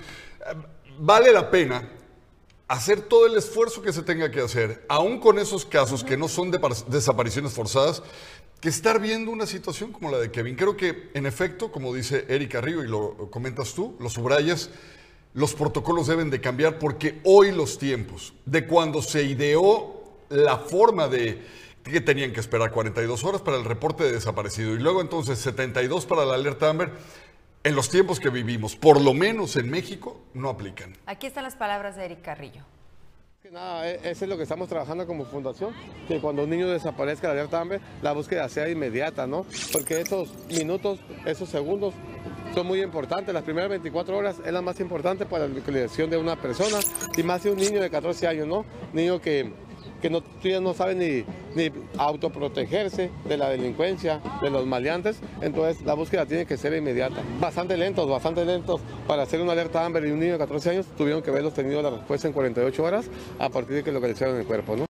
vale 0.98 1.32
la 1.32 1.50
pena 1.50 1.90
hacer 2.68 3.00
todo 3.02 3.26
el 3.26 3.36
esfuerzo 3.36 3.82
que 3.82 3.92
se 3.92 4.02
tenga 4.02 4.30
que 4.30 4.40
hacer, 4.40 4.84
aún 4.88 5.20
con 5.20 5.38
esos 5.38 5.64
casos 5.64 6.02
que 6.02 6.16
no 6.16 6.28
son 6.28 6.50
de 6.50 6.58
desapariciones 6.88 7.52
forzadas, 7.52 8.02
que 8.60 8.68
estar 8.68 9.00
viendo 9.00 9.30
una 9.30 9.46
situación 9.46 9.92
como 9.92 10.10
la 10.10 10.18
de 10.18 10.30
Kevin. 10.30 10.56
Creo 10.56 10.76
que, 10.76 11.10
en 11.14 11.26
efecto, 11.26 11.70
como 11.70 11.94
dice 11.94 12.24
Erika 12.28 12.60
Río 12.60 12.82
y 12.82 12.88
lo 12.88 13.30
comentas 13.30 13.74
tú, 13.74 13.96
lo 14.00 14.08
subrayas, 14.08 14.70
los 15.34 15.54
protocolos 15.54 16.06
deben 16.06 16.30
de 16.30 16.40
cambiar 16.40 16.78
porque 16.78 17.20
hoy 17.24 17.52
los 17.52 17.78
tiempos 17.78 18.32
de 18.46 18.66
cuando 18.66 19.02
se 19.02 19.22
ideó 19.24 20.02
la 20.30 20.56
forma 20.56 21.08
de 21.08 21.42
que 21.84 22.00
tenían 22.00 22.32
que 22.32 22.40
esperar 22.40 22.72
42 22.72 23.22
horas 23.22 23.42
para 23.42 23.56
el 23.58 23.64
reporte 23.64 24.02
de 24.02 24.12
desaparecido 24.12 24.74
y 24.74 24.78
luego 24.78 25.00
entonces 25.00 25.38
72 25.38 26.06
para 26.06 26.24
la 26.24 26.34
alerta 26.34 26.68
Amber, 26.68 26.92
en 27.66 27.74
los 27.74 27.88
tiempos 27.88 28.20
que 28.20 28.30
vivimos, 28.30 28.76
por 28.76 29.00
lo 29.00 29.12
menos 29.12 29.56
en 29.56 29.68
México, 29.68 30.20
no 30.34 30.50
aplican. 30.50 30.96
Aquí 31.04 31.26
están 31.26 31.42
las 31.42 31.56
palabras 31.56 31.96
de 31.96 32.04
Eric 32.04 32.22
Carrillo. 32.22 32.62
Nada, 33.50 33.90
e-, 33.90 34.08
eso 34.08 34.24
es 34.24 34.28
lo 34.28 34.36
que 34.36 34.44
estamos 34.44 34.68
trabajando 34.68 35.04
como 35.04 35.24
fundación, 35.24 35.74
que 36.06 36.20
cuando 36.20 36.44
un 36.44 36.50
niño 36.50 36.68
desaparezca 36.68 37.26
la 37.26 37.32
alerta 37.32 37.60
hambre, 37.60 37.80
la 38.02 38.12
búsqueda 38.12 38.48
sea 38.48 38.68
inmediata, 38.68 39.26
¿no? 39.26 39.44
Porque 39.72 40.00
esos 40.00 40.32
minutos, 40.48 41.00
esos 41.24 41.48
segundos 41.48 41.92
son 42.54 42.68
muy 42.68 42.82
importantes. 42.82 43.34
Las 43.34 43.42
primeras 43.42 43.70
24 43.70 44.16
horas 44.16 44.36
es 44.44 44.52
la 44.52 44.62
más 44.62 44.78
importante 44.78 45.26
para 45.26 45.48
la 45.48 45.54
localización 45.54 46.08
de 46.08 46.18
una 46.18 46.36
persona 46.36 46.78
y 47.16 47.22
más 47.24 47.42
de 47.42 47.50
un 47.50 47.58
niño 47.58 47.80
de 47.80 47.90
14 47.90 48.28
años, 48.28 48.46
¿no? 48.46 48.64
Niño 48.92 49.20
que 49.20 49.52
que 50.06 50.54
no, 50.54 50.60
no 50.60 50.74
saben 50.74 50.98
ni, 50.98 51.24
ni 51.54 51.72
autoprotegerse 51.98 53.10
de 53.24 53.36
la 53.36 53.48
delincuencia, 53.48 54.20
de 54.40 54.50
los 54.50 54.66
maleantes, 54.66 55.18
entonces 55.40 55.84
la 55.84 55.94
búsqueda 55.94 56.26
tiene 56.26 56.46
que 56.46 56.56
ser 56.56 56.74
inmediata. 56.74 57.16
Bastante 57.40 57.76
lentos, 57.76 58.08
bastante 58.08 58.44
lentos 58.44 58.80
para 59.06 59.22
hacer 59.22 59.40
una 59.40 59.52
alerta 59.52 59.84
Amber 59.84 60.04
y 60.06 60.10
un 60.10 60.20
niño 60.20 60.32
de 60.32 60.38
14 60.38 60.70
años 60.70 60.86
tuvieron 60.96 61.22
que 61.22 61.30
verlos 61.30 61.54
tenido 61.54 61.82
la 61.82 61.90
respuesta 61.90 62.28
en 62.28 62.34
48 62.34 62.84
horas 62.84 63.10
a 63.38 63.48
partir 63.48 63.76
de 63.76 63.84
que 63.84 63.92
localizaron 63.92 64.36
el 64.36 64.46
cuerpo. 64.46 64.76
¿no? 64.76 64.95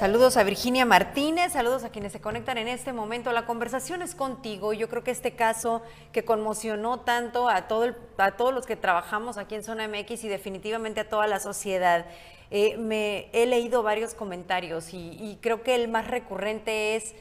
Saludos 0.00 0.38
a 0.38 0.44
Virginia 0.44 0.86
Martínez, 0.86 1.52
saludos 1.52 1.84
a 1.84 1.90
quienes 1.90 2.12
se 2.12 2.22
conectan 2.22 2.56
en 2.56 2.68
este 2.68 2.94
momento. 2.94 3.32
La 3.32 3.44
conversación 3.44 4.00
es 4.00 4.14
contigo. 4.14 4.72
Yo 4.72 4.88
creo 4.88 5.04
que 5.04 5.10
este 5.10 5.32
caso 5.32 5.82
que 6.10 6.24
conmocionó 6.24 7.00
tanto 7.00 7.50
a, 7.50 7.68
todo 7.68 7.94
a 8.16 8.30
todos 8.30 8.54
los 8.54 8.64
que 8.64 8.76
trabajamos 8.76 9.36
aquí 9.36 9.56
en 9.56 9.62
Zona 9.62 9.86
MX 9.88 10.24
y 10.24 10.28
definitivamente 10.28 11.00
a 11.00 11.08
toda 11.10 11.26
la 11.26 11.38
sociedad. 11.38 12.06
Eh, 12.50 12.78
me, 12.78 13.28
he 13.34 13.44
leído 13.44 13.82
varios 13.82 14.14
comentarios 14.14 14.94
y, 14.94 15.38
creo 15.42 15.62
que 15.62 15.74
el 15.74 15.88
más 15.88 16.08
recurrente 16.08 16.96
es 16.96 17.14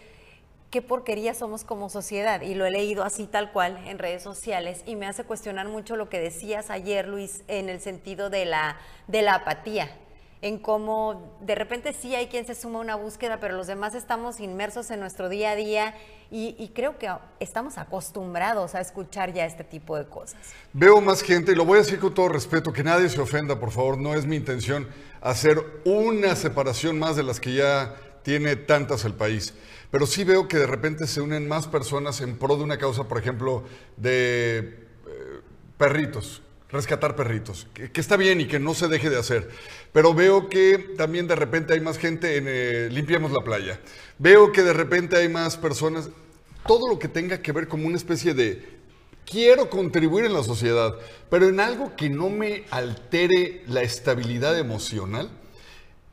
qué 0.71 0.81
porquería 0.81 1.33
somos 1.33 1.65
como 1.65 1.89
sociedad 1.89 2.39
y 2.39 2.55
lo 2.55 2.65
he 2.65 2.71
leído 2.71 3.03
así 3.03 3.27
tal 3.27 3.51
cual 3.51 3.77
en 3.87 3.99
redes 3.99 4.23
sociales 4.23 4.83
y 4.85 4.95
me 4.95 5.05
hace 5.05 5.25
cuestionar 5.25 5.67
mucho 5.67 5.97
lo 5.97 6.07
que 6.07 6.21
decías 6.21 6.69
ayer 6.69 7.09
Luis 7.09 7.43
en 7.49 7.67
el 7.67 7.81
sentido 7.81 8.29
de 8.29 8.45
la, 8.45 8.77
de 9.07 9.21
la 9.21 9.33
apatía 9.35 9.91
en 10.41 10.57
cómo 10.57 11.37
de 11.41 11.55
repente 11.55 11.93
sí 11.93 12.15
hay 12.15 12.27
quien 12.27 12.45
se 12.45 12.55
suma 12.55 12.79
a 12.79 12.81
una 12.81 12.95
búsqueda, 12.95 13.39
pero 13.39 13.57
los 13.57 13.67
demás 13.67 13.93
estamos 13.93 14.39
inmersos 14.39 14.89
en 14.89 14.99
nuestro 14.99 15.27
día 15.27 15.51
a 15.51 15.55
día 15.55 15.95
y, 16.31 16.71
creo 16.75 16.99
que 16.99 17.11
estamos 17.39 17.79
acostumbrados 17.79 18.75
a 18.75 18.81
escuchar 18.81 19.33
ya 19.33 19.45
este 19.45 19.63
tipo 19.63 19.97
de 19.97 20.05
cosas. 20.05 20.39
Veo 20.73 21.01
más 21.01 21.23
gente, 21.23 21.53
y 21.53 21.55
lo 21.55 21.65
voy 21.65 21.77
a 21.77 21.81
decir 21.81 21.99
con 21.99 22.13
todo 22.13 22.29
respeto, 22.29 22.71
que 22.71 22.83
nadie 22.83 23.09
se 23.09 23.19
ofenda, 23.19 23.59
por 23.59 23.71
favor, 23.71 23.97
no 23.97 24.13
es 24.13 24.27
mi 24.27 24.35
intención 24.35 24.87
hacer 25.21 25.59
una 25.85 26.35
separación 26.35 26.99
más 26.99 27.15
de 27.15 27.23
las 27.23 27.39
que 27.39 27.55
ya 27.55 27.95
tiene 28.21 28.55
tantas 28.55 29.05
el 29.05 29.15
país. 29.15 29.55
Pero 29.89 30.05
sí 30.05 30.23
veo 30.23 30.47
que 30.47 30.57
de 30.57 30.67
repente 30.67 31.07
se 31.07 31.19
unen 31.19 31.47
más 31.47 31.67
personas 31.67 32.21
en 32.21 32.37
pro 32.37 32.57
de 32.57 32.63
una 32.63 32.77
causa, 32.77 33.05
por 33.05 33.17
ejemplo, 33.17 33.63
de 33.97 34.59
eh, 34.59 35.41
perritos, 35.79 36.43
rescatar 36.71 37.15
perritos, 37.15 37.67
que, 37.73 37.89
está 37.99 38.15
bien 38.15 38.41
y 38.41 38.47
que 38.47 38.59
no 38.59 38.73
se 38.73 38.87
deje 38.87 39.09
de 39.09 39.17
hacer. 39.17 39.49
Pero 39.91 40.13
veo 40.13 40.49
que 40.49 40.77
también 40.97 41.27
de 41.27 41.35
repente 41.35 41.73
hay 41.73 41.81
más 41.81 41.97
gente 41.97 42.37
en 42.37 42.45
eh, 42.47 42.89
la 42.91 43.43
playa. 43.43 43.79
Veo 44.17 44.51
que 44.51 44.63
de 44.63 44.73
repente 44.73 45.17
hay 45.17 45.29
más 45.29 45.57
personas, 45.57 46.09
todo 46.67 46.87
lo 46.87 46.99
que 46.99 47.07
tenga 47.07 47.41
que 47.41 47.51
ver 47.51 47.67
como 47.67 47.87
una 47.87 47.97
especie 47.97 48.33
de 48.33 48.79
quiero 49.25 49.69
contribuir 49.69 50.25
en 50.25 50.33
la 50.33 50.43
sociedad, 50.43 50.95
pero 51.29 51.47
en 51.47 51.59
algo 51.59 51.95
que 51.95 52.09
no 52.09 52.29
me 52.29 52.65
altere 52.69 53.63
la 53.67 53.81
estabilidad 53.81 54.57
emocional, 54.57 55.29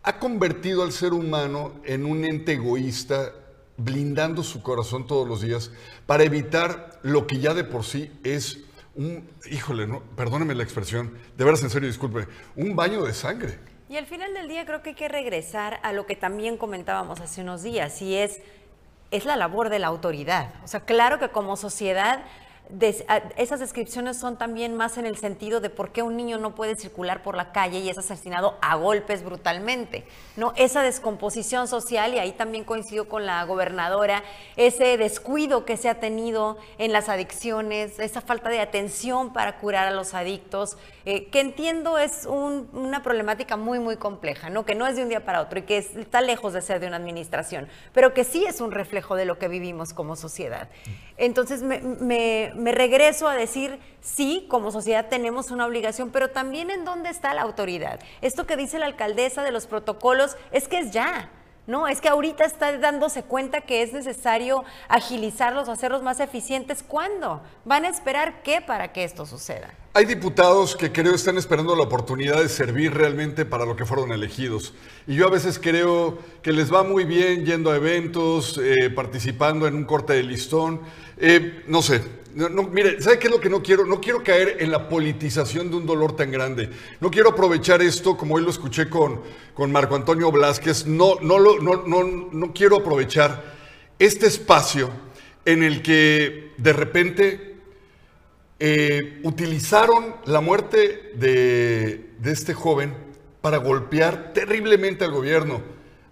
ha 0.02 0.18
convertido 0.18 0.82
al 0.82 0.92
ser 0.92 1.12
humano 1.12 1.72
en 1.84 2.06
un 2.06 2.24
ente 2.24 2.52
egoísta, 2.52 3.32
blindando 3.76 4.42
su 4.42 4.62
corazón 4.62 5.06
todos 5.06 5.28
los 5.28 5.42
días 5.42 5.70
para 6.06 6.24
evitar 6.24 6.98
lo 7.02 7.26
que 7.26 7.40
ya 7.40 7.52
de 7.52 7.64
por 7.64 7.84
sí 7.84 8.10
es 8.24 8.60
un, 8.96 9.28
híjole, 9.50 9.86
no, 9.86 10.00
perdóneme 10.16 10.54
la 10.54 10.62
expresión, 10.62 11.16
de 11.36 11.44
veras 11.44 11.62
en 11.62 11.70
serio, 11.70 11.88
disculpe, 11.88 12.26
un 12.56 12.74
baño 12.74 13.02
de 13.04 13.14
sangre. 13.14 13.58
Y 13.88 13.96
al 13.96 14.06
final 14.06 14.34
del 14.34 14.48
día 14.48 14.66
creo 14.66 14.82
que 14.82 14.90
hay 14.90 14.94
que 14.96 15.08
regresar 15.08 15.78
a 15.82 15.92
lo 15.92 16.06
que 16.06 16.16
también 16.16 16.56
comentábamos 16.56 17.20
hace 17.20 17.42
unos 17.42 17.62
días, 17.62 18.02
y 18.02 18.16
es, 18.16 18.40
es 19.10 19.24
la 19.24 19.36
labor 19.36 19.68
de 19.68 19.78
la 19.78 19.86
autoridad. 19.86 20.54
O 20.64 20.68
sea, 20.68 20.80
claro 20.80 21.18
que 21.18 21.28
como 21.28 21.56
sociedad 21.56 22.24
esas 23.36 23.60
descripciones 23.60 24.18
son 24.18 24.36
también 24.36 24.74
más 24.74 24.98
en 24.98 25.06
el 25.06 25.16
sentido 25.16 25.60
de 25.60 25.70
por 25.70 25.90
qué 25.90 26.02
un 26.02 26.16
niño 26.16 26.38
no 26.38 26.54
puede 26.54 26.76
circular 26.76 27.22
por 27.22 27.36
la 27.36 27.52
calle 27.52 27.78
y 27.78 27.88
es 27.88 27.98
asesinado 27.98 28.56
a 28.60 28.76
golpes 28.76 29.22
brutalmente. 29.22 30.04
¿no? 30.36 30.52
Esa 30.56 30.82
descomposición 30.82 31.68
social, 31.68 32.14
y 32.14 32.18
ahí 32.18 32.32
también 32.32 32.64
coincido 32.64 33.08
con 33.08 33.26
la 33.26 33.44
gobernadora, 33.44 34.22
ese 34.56 34.96
descuido 34.96 35.64
que 35.64 35.76
se 35.76 35.88
ha 35.88 36.00
tenido 36.00 36.56
en 36.78 36.92
las 36.92 37.08
adicciones, 37.08 37.98
esa 37.98 38.20
falta 38.20 38.48
de 38.48 38.60
atención 38.60 39.32
para 39.32 39.58
curar 39.58 39.86
a 39.86 39.90
los 39.90 40.14
adictos, 40.14 40.76
eh, 41.04 41.28
que 41.28 41.40
entiendo 41.40 41.98
es 41.98 42.26
una 42.26 43.02
problemática 43.02 43.56
muy, 43.56 43.78
muy 43.78 43.96
compleja, 43.96 44.50
¿no? 44.50 44.64
que 44.64 44.74
no 44.74 44.86
es 44.86 44.96
de 44.96 45.02
un 45.02 45.08
día 45.08 45.24
para 45.24 45.40
otro 45.40 45.60
y 45.60 45.62
que 45.62 45.78
está 45.78 46.20
lejos 46.20 46.52
de 46.52 46.62
ser 46.62 46.80
de 46.80 46.86
una 46.86 46.96
administración, 46.96 47.68
pero 47.92 48.12
que 48.14 48.24
sí 48.24 48.44
es 48.44 48.60
un 48.60 48.72
reflejo 48.72 49.14
de 49.14 49.24
lo 49.24 49.38
que 49.38 49.48
vivimos 49.48 49.92
como 49.92 50.16
sociedad. 50.16 50.68
Entonces 51.16 51.62
me 51.62 51.80
me 51.80 52.52
regreso 52.64 53.28
a 53.28 53.34
decir, 53.34 53.78
sí, 54.00 54.46
como 54.48 54.70
sociedad 54.70 55.08
tenemos 55.08 55.50
una 55.50 55.66
obligación, 55.66 56.10
pero 56.10 56.30
también 56.30 56.70
en 56.70 56.84
dónde 56.84 57.10
está 57.10 57.34
la 57.34 57.42
autoridad. 57.42 58.00
Esto 58.20 58.46
que 58.46 58.56
dice 58.56 58.78
la 58.78 58.86
alcaldesa 58.86 59.42
de 59.42 59.52
los 59.52 59.66
protocolos 59.66 60.36
es 60.52 60.68
que 60.68 60.78
es 60.78 60.90
ya. 60.90 61.30
No, 61.66 61.88
es 61.88 62.00
que 62.00 62.08
ahorita 62.08 62.44
está 62.44 62.78
dándose 62.78 63.24
cuenta 63.24 63.60
que 63.60 63.82
es 63.82 63.92
necesario 63.92 64.64
agilizarlos, 64.88 65.68
hacerlos 65.68 66.02
más 66.02 66.20
eficientes. 66.20 66.84
¿Cuándo? 66.84 67.42
¿Van 67.64 67.84
a 67.84 67.88
esperar 67.88 68.42
qué 68.42 68.60
para 68.60 68.92
que 68.92 69.02
esto 69.02 69.26
suceda? 69.26 69.74
Hay 69.96 70.04
diputados 70.04 70.76
que 70.76 70.92
creo 70.92 71.14
están 71.14 71.38
esperando 71.38 71.74
la 71.74 71.84
oportunidad 71.84 72.42
de 72.42 72.50
servir 72.50 72.92
realmente 72.92 73.46
para 73.46 73.64
lo 73.64 73.76
que 73.76 73.86
fueron 73.86 74.12
elegidos. 74.12 74.74
Y 75.06 75.14
yo 75.14 75.26
a 75.26 75.30
veces 75.30 75.58
creo 75.58 76.18
que 76.42 76.52
les 76.52 76.70
va 76.70 76.82
muy 76.82 77.04
bien 77.04 77.46
yendo 77.46 77.70
a 77.70 77.76
eventos, 77.76 78.60
eh, 78.62 78.90
participando 78.90 79.66
en 79.66 79.74
un 79.74 79.84
corte 79.86 80.12
de 80.12 80.22
listón. 80.22 80.82
Eh, 81.16 81.64
no 81.68 81.80
sé, 81.80 82.02
mire, 82.72 83.00
¿sabe 83.00 83.18
qué 83.18 83.28
es 83.28 83.32
lo 83.32 83.40
que 83.40 83.48
no 83.48 83.62
quiero? 83.62 83.86
No 83.86 83.98
quiero 83.98 84.22
caer 84.22 84.58
en 84.60 84.70
la 84.70 84.86
politización 84.86 85.70
de 85.70 85.76
un 85.76 85.86
dolor 85.86 86.14
tan 86.14 86.30
grande. 86.30 86.68
No 87.00 87.10
quiero 87.10 87.30
aprovechar 87.30 87.80
esto, 87.80 88.18
como 88.18 88.34
hoy 88.34 88.42
lo 88.42 88.50
escuché 88.50 88.90
con, 88.90 89.22
con 89.54 89.72
Marco 89.72 89.96
Antonio 89.96 90.30
Blasquez, 90.30 90.84
no, 90.84 91.14
no, 91.22 91.38
no, 91.38 91.86
no, 91.86 92.04
no 92.04 92.52
quiero 92.52 92.76
aprovechar 92.76 93.54
este 93.98 94.26
espacio 94.26 94.90
en 95.46 95.62
el 95.62 95.80
que 95.80 96.52
de 96.58 96.72
repente 96.74 97.45
eh, 98.58 99.20
utilizaron 99.22 100.16
la 100.24 100.40
muerte 100.40 101.12
de, 101.14 102.10
de 102.18 102.32
este 102.32 102.54
joven 102.54 102.94
para 103.40 103.58
golpear 103.58 104.32
terriblemente 104.32 105.04
al 105.04 105.12
gobierno, 105.12 105.62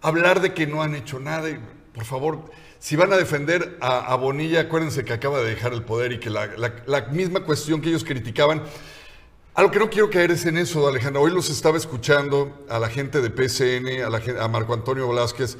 hablar 0.03 0.41
de 0.41 0.55
que 0.55 0.67
no 0.67 0.83
han 0.83 0.95
hecho 0.95 1.19
nada. 1.19 1.51
Y, 1.51 1.59
por 1.93 2.05
favor, 2.05 2.51
si 2.85 2.97
van 2.97 3.13
a 3.15 3.17
defender 3.17 3.79
a, 3.81 4.15
Bonilla, 4.17 4.61
acuérdense 4.61 5.07
que 5.07 5.15
acaba 5.15 5.41
de 5.41 5.47
dejar 5.47 5.73
el 5.73 5.85
poder 5.85 6.13
y 6.13 6.19
que 6.19 6.29
la, 6.29 7.07
misma 7.11 7.41
cuestión 7.41 7.81
que 7.81 7.89
ellos 7.89 8.05
criticaban. 8.05 8.63
A 9.55 9.63
lo 9.63 9.71
que 9.71 9.79
no 9.79 9.89
quiero 9.89 10.11
caer 10.11 10.33
es 10.33 10.45
en 10.45 10.59
eso, 10.59 10.87
Alejandra. 10.87 11.23
Hoy 11.23 11.31
los 11.31 11.49
estaba 11.49 11.79
escuchando 11.79 12.67
a 12.69 12.79
la 12.79 12.91
gente 12.91 13.23
de 13.23 13.31
PCN, 13.31 14.03
a, 14.39 14.49
Marco 14.49 14.75
Antonio 14.75 15.09
Velázquez. 15.09 15.57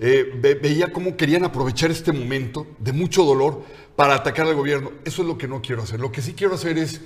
Eh, 0.00 0.58
veía 0.62 0.92
cómo 0.92 1.16
querían 1.16 1.44
aprovechar 1.44 1.90
este 1.90 2.12
momento 2.12 2.66
de 2.78 2.92
mucho 2.92 3.24
dolor 3.24 3.64
para 3.96 4.14
atacar 4.14 4.46
al 4.46 4.54
gobierno. 4.54 4.92
Eso 5.04 5.22
es 5.22 5.28
lo 5.28 5.36
que 5.36 5.48
no 5.48 5.60
quiero 5.60 5.82
hacer. 5.82 5.98
Lo 5.98 6.12
que 6.12 6.22
sí 6.22 6.34
quiero 6.34 6.54
hacer 6.54 6.78
es, 6.78 7.00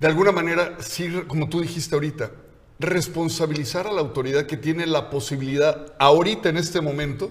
de 0.00 0.06
alguna 0.06 0.32
manera, 0.32 0.78
sí, 0.80 1.08
como 1.28 1.48
tú 1.48 1.60
dijiste 1.60 1.94
ahorita, 1.94 2.32
responsabilizar 2.80 3.86
a 3.86 3.92
la 3.92 4.00
autoridad 4.00 4.46
que 4.46 4.56
tiene 4.56 4.86
la 4.86 5.10
posibilidad 5.10 5.94
ahorita, 5.98 6.48
en 6.48 6.56
este 6.56 6.80
momento, 6.80 7.30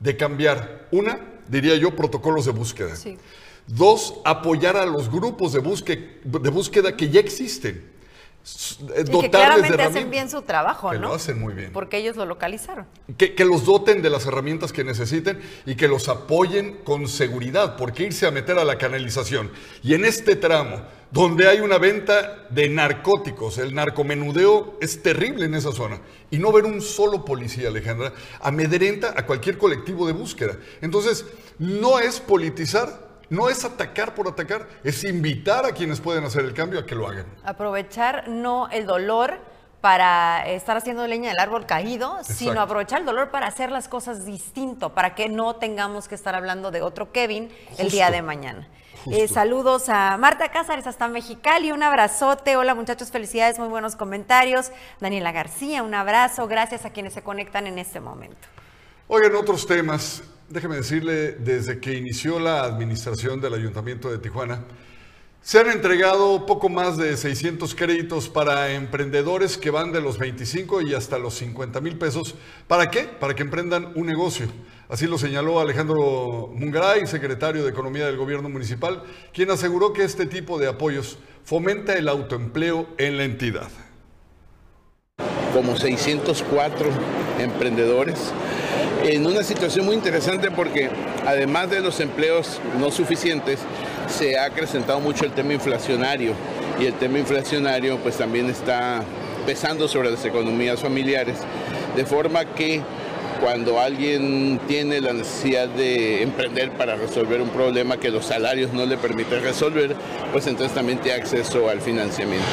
de 0.00 0.16
cambiar, 0.16 0.88
una, 0.90 1.20
diría 1.48 1.76
yo, 1.76 1.94
protocolos 1.94 2.46
de 2.46 2.52
búsqueda. 2.52 2.94
Dos, 3.66 4.14
apoyar 4.24 4.78
a 4.78 4.86
los 4.86 5.10
grupos 5.10 5.52
de 5.52 5.58
búsqueda, 5.58 6.02
de 6.24 6.50
búsqueda 6.50 6.96
que 6.96 7.10
ya 7.10 7.20
existen. 7.20 7.97
Eh, 8.94 9.04
y 9.06 9.20
que 9.20 9.30
claramente 9.30 9.82
hacen 9.82 10.10
bien 10.10 10.30
su 10.30 10.42
trabajo, 10.42 10.90
que 10.90 10.98
¿no? 10.98 11.08
Lo 11.08 11.14
hacen 11.14 11.38
muy 11.38 11.52
bien. 11.52 11.72
Porque 11.72 11.98
ellos 11.98 12.16
lo 12.16 12.24
localizaron. 12.24 12.86
Que, 13.16 13.34
que, 13.34 13.44
los 13.44 13.64
doten 13.64 14.00
de 14.00 14.08
las 14.10 14.26
herramientas 14.26 14.72
que 14.72 14.84
necesiten 14.84 15.40
y 15.66 15.74
que 15.74 15.86
los 15.86 16.08
apoyen 16.08 16.78
con 16.84 17.08
seguridad, 17.08 17.76
porque 17.76 18.04
irse 18.04 18.26
a 18.26 18.30
meter 18.30 18.58
a 18.58 18.64
la 18.64 18.78
canalización. 18.78 19.50
Y 19.82 19.94
en 19.94 20.04
este 20.04 20.34
tramo, 20.36 20.80
donde 21.10 21.48
hay 21.48 21.60
una 21.60 21.78
venta 21.78 22.46
de 22.50 22.68
narcóticos, 22.68 23.58
el 23.58 23.74
narcomenudeo 23.74 24.78
es 24.80 25.02
terrible 25.02 25.46
en 25.46 25.54
esa 25.54 25.72
zona. 25.72 26.00
Y 26.30 26.38
no 26.38 26.52
ver 26.52 26.64
un 26.64 26.80
solo 26.80 27.24
policía, 27.24 27.68
Alejandra, 27.68 28.12
amedrenta 28.40 29.14
a 29.16 29.26
cualquier 29.26 29.58
colectivo 29.58 30.06
de 30.06 30.12
búsqueda. 30.12 30.56
Entonces, 30.80 31.26
no 31.58 31.98
es 31.98 32.20
politizar, 32.20 33.07
no 33.30 33.48
es 33.48 33.64
atacar 33.64 34.14
por 34.14 34.28
atacar, 34.28 34.68
es 34.84 35.04
invitar 35.04 35.66
a 35.66 35.72
quienes 35.72 36.00
pueden 36.00 36.24
hacer 36.24 36.44
el 36.44 36.54
cambio 36.54 36.80
a 36.80 36.86
que 36.86 36.94
lo 36.94 37.06
hagan. 37.06 37.26
Aprovechar 37.44 38.28
no 38.28 38.68
el 38.70 38.86
dolor 38.86 39.38
para 39.80 40.46
estar 40.48 40.76
haciendo 40.76 41.06
leña 41.06 41.30
del 41.30 41.38
árbol 41.38 41.66
caído, 41.66 42.18
sino 42.22 42.60
aprovechar 42.60 43.00
el 43.00 43.06
dolor 43.06 43.30
para 43.30 43.46
hacer 43.46 43.70
las 43.70 43.86
cosas 43.88 44.24
distinto, 44.24 44.92
para 44.92 45.14
que 45.14 45.28
no 45.28 45.56
tengamos 45.56 46.08
que 46.08 46.14
estar 46.14 46.34
hablando 46.34 46.70
de 46.70 46.82
otro 46.82 47.12
Kevin 47.12 47.50
el 47.78 47.90
día 47.90 48.10
de 48.10 48.22
mañana. 48.22 48.68
Eh, 49.06 49.28
saludos 49.28 49.88
a 49.88 50.16
Marta 50.18 50.50
Cázares 50.50 50.86
hasta 50.86 51.06
Mexicali, 51.06 51.70
un 51.70 51.82
abrazote. 51.82 52.56
Hola 52.56 52.74
muchachos, 52.74 53.10
felicidades, 53.10 53.58
muy 53.58 53.68
buenos 53.68 53.94
comentarios. 53.94 54.72
Daniela 55.00 55.30
García, 55.30 55.84
un 55.84 55.94
abrazo. 55.94 56.48
Gracias 56.48 56.84
a 56.84 56.90
quienes 56.90 57.12
se 57.12 57.22
conectan 57.22 57.68
en 57.68 57.78
este 57.78 58.00
momento. 58.00 58.48
Oigan, 59.06 59.36
otros 59.36 59.66
temas. 59.66 60.22
Déjeme 60.50 60.76
decirle, 60.76 61.32
desde 61.32 61.78
que 61.78 61.92
inició 61.92 62.40
la 62.40 62.62
administración 62.62 63.38
del 63.38 63.52
Ayuntamiento 63.52 64.10
de 64.10 64.16
Tijuana, 64.16 64.64
se 65.42 65.60
han 65.60 65.68
entregado 65.68 66.46
poco 66.46 66.70
más 66.70 66.96
de 66.96 67.18
600 67.18 67.74
créditos 67.74 68.30
para 68.30 68.72
emprendedores 68.72 69.58
que 69.58 69.70
van 69.70 69.92
de 69.92 70.00
los 70.00 70.16
25 70.16 70.80
y 70.80 70.94
hasta 70.94 71.18
los 71.18 71.34
50 71.34 71.82
mil 71.82 71.98
pesos. 71.98 72.34
¿Para 72.66 72.90
qué? 72.90 73.02
Para 73.02 73.34
que 73.34 73.42
emprendan 73.42 73.92
un 73.94 74.06
negocio. 74.06 74.46
Así 74.88 75.06
lo 75.06 75.18
señaló 75.18 75.60
Alejandro 75.60 76.50
Mungaray, 76.54 77.06
secretario 77.06 77.62
de 77.62 77.68
Economía 77.68 78.06
del 78.06 78.16
Gobierno 78.16 78.48
Municipal, 78.48 79.02
quien 79.34 79.50
aseguró 79.50 79.92
que 79.92 80.02
este 80.02 80.24
tipo 80.24 80.58
de 80.58 80.68
apoyos 80.68 81.18
fomenta 81.44 81.92
el 81.92 82.08
autoempleo 82.08 82.88
en 82.96 83.18
la 83.18 83.24
entidad. 83.24 83.68
Como 85.52 85.76
604 85.76 86.88
emprendedores 87.38 88.32
en 89.04 89.26
una 89.26 89.42
situación 89.42 89.86
muy 89.86 89.94
interesante 89.94 90.50
porque 90.50 90.90
además 91.26 91.70
de 91.70 91.80
los 91.80 92.00
empleos 92.00 92.60
no 92.78 92.90
suficientes, 92.90 93.60
se 94.08 94.38
ha 94.38 94.44
acrecentado 94.44 95.00
mucho 95.00 95.24
el 95.24 95.32
tema 95.32 95.52
inflacionario 95.52 96.32
y 96.80 96.86
el 96.86 96.94
tema 96.94 97.18
inflacionario 97.18 97.98
pues 97.98 98.16
también 98.16 98.48
está 98.48 99.02
pesando 99.46 99.88
sobre 99.88 100.10
las 100.10 100.24
economías 100.24 100.80
familiares, 100.80 101.36
de 101.96 102.04
forma 102.04 102.44
que 102.44 102.82
cuando 103.40 103.78
alguien 103.78 104.60
tiene 104.66 105.00
la 105.00 105.12
necesidad 105.12 105.68
de 105.68 106.22
emprender 106.22 106.72
para 106.72 106.96
resolver 106.96 107.40
un 107.40 107.50
problema 107.50 107.96
que 107.96 108.10
los 108.10 108.26
salarios 108.26 108.72
no 108.72 108.84
le 108.84 108.96
permiten 108.96 109.42
resolver, 109.42 109.94
pues 110.32 110.46
entonces 110.46 110.74
también 110.74 110.98
tiene 110.98 111.20
acceso 111.20 111.68
al 111.68 111.80
financiamiento. 111.80 112.46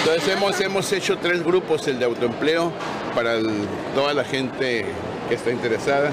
Entonces 0.00 0.32
hemos, 0.32 0.60
hemos 0.60 0.92
hecho 0.92 1.18
tres 1.18 1.42
grupos, 1.44 1.86
el 1.88 1.98
de 1.98 2.04
autoempleo 2.04 2.72
para 3.14 3.38
toda 3.94 4.14
la 4.14 4.24
gente 4.24 4.84
que 5.30 5.36
está 5.36 5.50
interesada. 5.50 6.10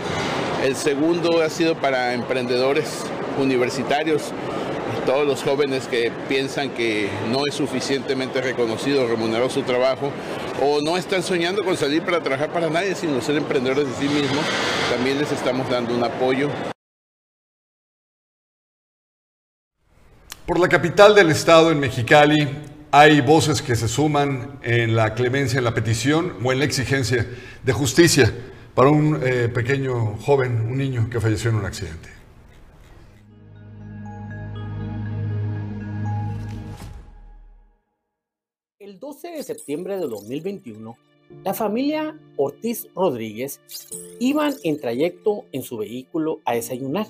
El 0.63 0.75
segundo 0.75 1.41
ha 1.41 1.50
sido 1.50 1.75
para 1.75 2.13
emprendedores 2.13 3.03
universitarios 3.39 4.31
todos 5.05 5.25
los 5.25 5.41
jóvenes 5.41 5.88
que 5.88 6.12
piensan 6.29 6.69
que 6.69 7.09
no 7.31 7.47
es 7.47 7.55
suficientemente 7.55 8.41
reconocido, 8.41 9.07
remunerado 9.07 9.50
su 9.50 9.63
trabajo, 9.63 10.12
o 10.62 10.81
no 10.81 10.97
están 10.97 11.24
soñando 11.24 11.63
con 11.63 11.75
salir 11.77 12.03
para 12.03 12.21
trabajar 12.21 12.51
para 12.51 12.69
nadie, 12.69 12.93
sino 12.93 13.21
ser 13.21 13.38
emprendedores 13.38 13.88
de 13.88 13.93
sí 13.95 14.13
mismos, 14.13 14.45
también 14.93 15.17
les 15.17 15.31
estamos 15.31 15.67
dando 15.69 15.95
un 15.95 16.03
apoyo. 16.03 16.50
Por 20.45 20.59
la 20.59 20.69
capital 20.69 21.15
del 21.15 21.29
estado, 21.29 21.71
en 21.71 21.79
Mexicali, 21.79 22.50
hay 22.91 23.21
voces 23.21 23.62
que 23.62 23.75
se 23.75 23.88
suman 23.88 24.59
en 24.62 24.95
la 24.95 25.13
clemencia, 25.13 25.57
en 25.57 25.63
la 25.63 25.74
petición 25.74 26.33
o 26.43 26.51
en 26.51 26.59
la 26.59 26.65
exigencia 26.65 27.25
de 27.63 27.74
justicia 27.74 28.31
para 28.77 28.91
un 28.91 29.19
eh, 29.24 29.50
pequeño 29.50 30.17
joven, 30.17 30.62
un 30.62 30.77
niño 30.77 31.10
que 31.10 31.19
falleció 31.19 31.50
en 31.50 31.55
un 31.55 31.65
accidente. 31.65 32.10
El 38.77 39.00
12 39.00 39.29
de 39.29 39.41
septiembre 39.41 39.98
de 39.98 40.05
2021, 40.05 40.96
la 41.43 41.55
familia 41.55 42.19
Ortiz 42.36 42.88
Rodríguez 42.93 43.62
iban 44.19 44.53
en 44.63 44.79
trayecto 44.79 45.46
en 45.51 45.63
su 45.63 45.77
vehículo 45.77 46.41
a 46.46 46.53
desayunar, 46.53 47.07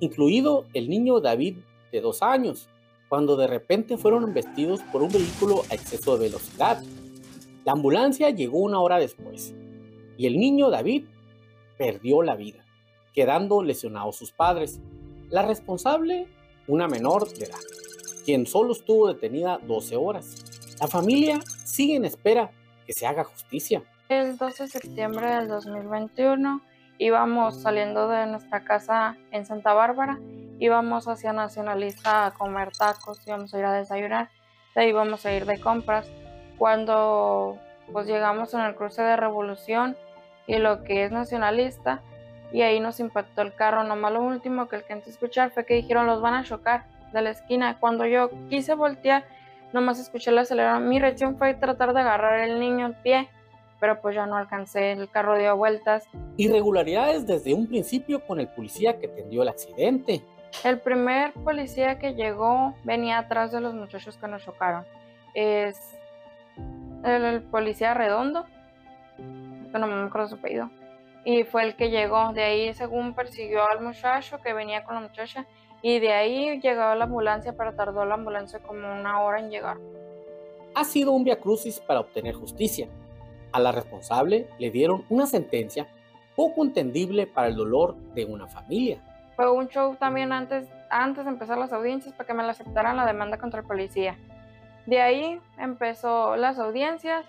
incluido 0.00 0.66
el 0.74 0.90
niño 0.90 1.20
David 1.20 1.56
de 1.92 2.00
dos 2.02 2.20
años, 2.20 2.68
cuando 3.08 3.38
de 3.38 3.46
repente 3.46 3.96
fueron 3.96 4.24
embestidos 4.24 4.82
por 4.92 5.02
un 5.02 5.10
vehículo 5.10 5.62
a 5.70 5.76
exceso 5.76 6.18
de 6.18 6.28
velocidad. 6.28 6.82
La 7.64 7.72
ambulancia 7.72 8.28
llegó 8.28 8.58
una 8.58 8.80
hora 8.80 8.98
después 8.98 9.54
y 10.20 10.26
el 10.26 10.38
niño 10.38 10.68
David 10.68 11.06
perdió 11.78 12.20
la 12.20 12.36
vida, 12.36 12.62
quedando 13.14 13.62
lesionados 13.62 14.16
sus 14.16 14.32
padres. 14.32 14.78
La 15.30 15.40
responsable, 15.40 16.28
una 16.66 16.88
menor 16.88 17.26
de 17.32 17.46
edad, 17.46 17.58
quien 18.26 18.44
solo 18.44 18.72
estuvo 18.72 19.08
detenida 19.08 19.56
12 19.62 19.96
horas. 19.96 20.76
La 20.78 20.88
familia 20.88 21.40
sigue 21.64 21.96
en 21.96 22.04
espera 22.04 22.50
que 22.84 22.92
se 22.92 23.06
haga 23.06 23.24
justicia. 23.24 23.82
El 24.10 24.36
12 24.36 24.64
de 24.64 24.68
septiembre 24.68 25.26
del 25.26 25.48
2021 25.48 26.60
íbamos 26.98 27.62
saliendo 27.62 28.06
de 28.06 28.26
nuestra 28.26 28.62
casa 28.62 29.16
en 29.30 29.46
Santa 29.46 29.72
Bárbara, 29.72 30.20
íbamos 30.58 31.08
hacia 31.08 31.32
Nacionalista 31.32 32.26
a 32.26 32.34
comer 32.34 32.72
tacos, 32.76 33.26
íbamos 33.26 33.54
a 33.54 33.58
ir 33.58 33.64
a 33.64 33.72
desayunar, 33.72 34.28
de 34.74 34.82
ahí 34.82 34.88
íbamos 34.90 35.24
a 35.24 35.32
ir 35.32 35.46
de 35.46 35.58
compras. 35.58 36.06
Cuando 36.58 37.58
pues 37.90 38.06
llegamos 38.06 38.52
en 38.52 38.60
el 38.60 38.74
cruce 38.74 39.00
de 39.00 39.16
Revolución 39.16 39.96
y 40.54 40.58
lo 40.58 40.82
que 40.82 41.04
es 41.04 41.12
Nacionalista, 41.12 42.02
y 42.52 42.62
ahí 42.62 42.80
nos 42.80 43.00
impactó 43.00 43.42
el 43.42 43.54
carro. 43.54 43.84
Nomás 43.84 44.12
lo 44.12 44.22
último 44.22 44.68
que 44.68 44.76
alcancé 44.76 45.10
a 45.10 45.12
escuchar 45.12 45.50
fue 45.50 45.64
que 45.64 45.74
dijeron 45.74 46.06
los 46.06 46.20
van 46.20 46.34
a 46.34 46.44
chocar 46.44 46.84
de 47.12 47.22
la 47.22 47.30
esquina. 47.30 47.78
Cuando 47.78 48.06
yo 48.06 48.30
quise 48.48 48.74
voltear, 48.74 49.24
Nomás 49.72 50.00
escuché 50.00 50.30
el 50.30 50.38
acelerador. 50.38 50.82
Mi 50.82 50.98
reacción 50.98 51.36
fue 51.36 51.54
tratar 51.54 51.94
de 51.94 52.00
agarrar 52.00 52.40
el 52.40 52.58
niño 52.58 52.86
al 52.86 52.96
pie, 52.96 53.28
pero 53.78 54.00
pues 54.00 54.16
ya 54.16 54.26
no 54.26 54.36
alcancé. 54.36 54.92
El 54.92 55.08
carro 55.08 55.38
dio 55.38 55.56
vueltas. 55.56 56.08
Irregularidades 56.36 57.26
desde 57.26 57.54
un 57.54 57.68
principio 57.68 58.24
con 58.26 58.40
el 58.40 58.48
policía 58.48 58.98
que 58.98 59.06
atendió 59.06 59.42
el 59.42 59.48
accidente. 59.48 60.22
El 60.64 60.80
primer 60.80 61.32
policía 61.32 61.98
que 61.98 62.14
llegó 62.14 62.74
venía 62.82 63.18
atrás 63.18 63.52
de 63.52 63.60
los 63.60 63.74
muchachos 63.74 64.16
que 64.16 64.26
nos 64.26 64.44
chocaron. 64.44 64.84
Es 65.34 65.96
el, 67.04 67.42
policía 67.42 67.94
redondo, 67.94 68.46
que 69.70 69.78
no 69.78 69.86
me 69.86 70.06
acuerdo 70.06 70.28
su 70.28 70.34
apellido. 70.36 70.70
Y 71.24 71.44
fue 71.44 71.64
el 71.64 71.76
que 71.76 71.90
llegó. 71.90 72.32
De 72.32 72.42
ahí, 72.42 72.74
según 72.74 73.14
persiguió 73.14 73.68
al 73.70 73.80
muchacho 73.80 74.40
que 74.42 74.52
venía 74.52 74.84
con 74.84 74.94
la 74.94 75.00
muchacha 75.02 75.46
y 75.82 75.98
de 75.98 76.12
ahí 76.12 76.60
llegó 76.60 76.94
la 76.94 77.04
ambulancia, 77.04 77.54
pero 77.56 77.74
tardó 77.74 78.04
la 78.04 78.14
ambulancia 78.14 78.58
como 78.60 78.92
una 78.92 79.20
hora 79.20 79.40
en 79.40 79.50
llegar. 79.50 79.78
Ha 80.74 80.84
sido 80.84 81.12
un 81.12 81.24
via 81.24 81.40
crucis 81.40 81.80
para 81.80 82.00
obtener 82.00 82.34
justicia. 82.34 82.88
A 83.52 83.58
la 83.58 83.72
responsable 83.72 84.48
le 84.58 84.70
dieron 84.70 85.04
una 85.08 85.26
sentencia 85.26 85.88
poco 86.36 86.64
entendible 86.64 87.26
para 87.26 87.48
el 87.48 87.56
dolor 87.56 87.96
de 88.14 88.24
una 88.24 88.46
familia. 88.46 88.98
Fue 89.36 89.50
un 89.50 89.68
show 89.68 89.96
también 89.96 90.32
antes, 90.32 90.68
antes 90.90 91.24
de 91.24 91.30
empezar 91.30 91.58
las 91.58 91.72
audiencias 91.72 92.14
para 92.14 92.26
que 92.26 92.34
me 92.34 92.42
la 92.42 92.52
aceptaran 92.52 92.96
la 92.96 93.06
demanda 93.06 93.38
contra 93.38 93.60
el 93.60 93.66
policía. 93.66 94.16
De 94.86 95.00
ahí 95.00 95.40
empezó 95.58 96.36
las 96.36 96.58
audiencias, 96.58 97.24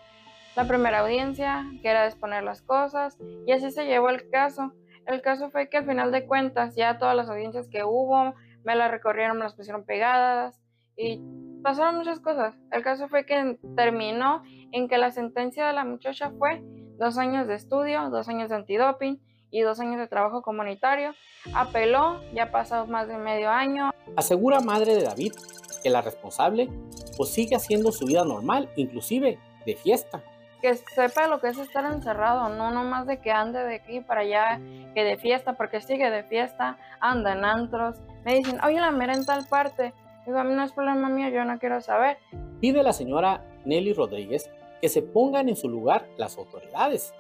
la 0.56 0.68
primera 0.68 1.00
audiencia, 1.00 1.66
que 1.82 1.90
era 1.90 2.06
exponer 2.06 2.44
las 2.44 2.62
cosas, 2.62 3.18
y 3.46 3.52
así 3.52 3.72
se 3.72 3.86
llevó 3.86 4.10
el 4.10 4.30
caso. 4.30 4.74
El 5.08 5.22
caso 5.22 5.50
fue 5.50 5.70
que 5.70 5.78
al 5.78 5.86
final 5.86 6.12
de 6.12 6.26
cuentas 6.26 6.76
ya 6.76 6.98
todas 6.98 7.16
las 7.16 7.30
audiencias 7.30 7.68
que 7.68 7.84
hubo 7.84 8.36
me 8.64 8.76
las 8.76 8.92
recorrieron, 8.92 9.38
me 9.38 9.44
las 9.44 9.56
pusieron 9.56 9.84
pegadas 9.84 10.62
y 10.96 11.20
pasaron 11.64 11.98
muchas 11.98 12.20
cosas. 12.20 12.56
El 12.72 12.84
caso 12.84 13.08
fue 13.08 13.26
que 13.26 13.58
terminó 13.76 14.44
en 14.72 14.88
que 14.88 14.98
la 14.98 15.12
sentencia 15.12 15.66
de 15.66 15.74
la 15.74 15.86
muchacha 15.86 16.32
fue 16.38 16.62
dos 16.98 17.18
años 17.18 17.48
de 17.48 17.56
estudio, 17.56 18.10
dos 18.10 18.28
años 18.30 18.50
de 18.50 18.56
antidoping 18.56 19.20
y 19.50 19.62
dos 19.62 19.80
años 19.80 19.98
de 19.98 20.08
trabajo 20.08 20.42
comunitario. 20.42 21.14
Apeló, 21.54 22.22
ya 22.34 22.52
pasado 22.52 22.86
más 22.86 23.08
de 23.08 23.18
medio 23.18 23.50
año. 23.50 23.92
Asegura 24.16 24.60
madre 24.60 24.96
de 24.96 25.04
David 25.04 25.34
que 25.82 25.90
la 25.90 26.02
responsable 26.02 26.70
pues 27.18 27.32
sigue 27.32 27.56
haciendo 27.56 27.92
su 27.92 28.06
vida 28.06 28.24
normal, 28.24 28.70
inclusive 28.76 29.40
de 29.66 29.76
fiesta 29.76 30.24
que 30.62 30.76
sepa 30.76 31.28
lo 31.28 31.40
que 31.40 31.50
es 31.50 31.58
estar 31.58 31.86
encerrado, 31.86 32.50
no 32.50 32.72
nomás 32.72 33.08
de 33.08 33.20
que 33.20 33.32
ande 33.32 33.60
de 33.64 33.76
aquí 33.76 34.00
para 34.00 34.22
allá, 34.22 34.60
que 34.94 35.04
de 35.04 35.18
fiesta, 35.18 35.54
porque 35.54 35.82
sigue 35.82 36.10
de 36.10 36.24
fiesta, 36.24 36.78
anda 37.00 37.34
en 37.34 37.44
antros. 37.44 37.98
Me 38.24 38.36
dicen, 38.36 38.60
oye, 38.64 38.80
la 38.80 38.92
mera 38.92 39.14
en 39.14 39.26
tal 39.26 39.46
parte. 39.48 39.94
Digo, 40.26 40.38
a 40.38 40.44
mí 40.44 40.54
no 40.54 40.64
es 40.64 40.72
problema 40.72 41.10
mío, 41.10 41.30
yo 41.30 41.44
no 41.46 41.58
quiero 41.58 41.82
saber. 41.82 42.18
Pide 42.60 42.84
la 42.84 42.94
señora 42.94 43.44
Nelly 43.66 43.94
Rodríguez 43.94 44.50
que 44.82 44.90
se 44.90 45.02
pongan 45.02 45.48
en 45.48 45.56
su 45.56 45.70
lugar 45.70 46.06
las 46.18 46.38
autoridades. 46.38 47.14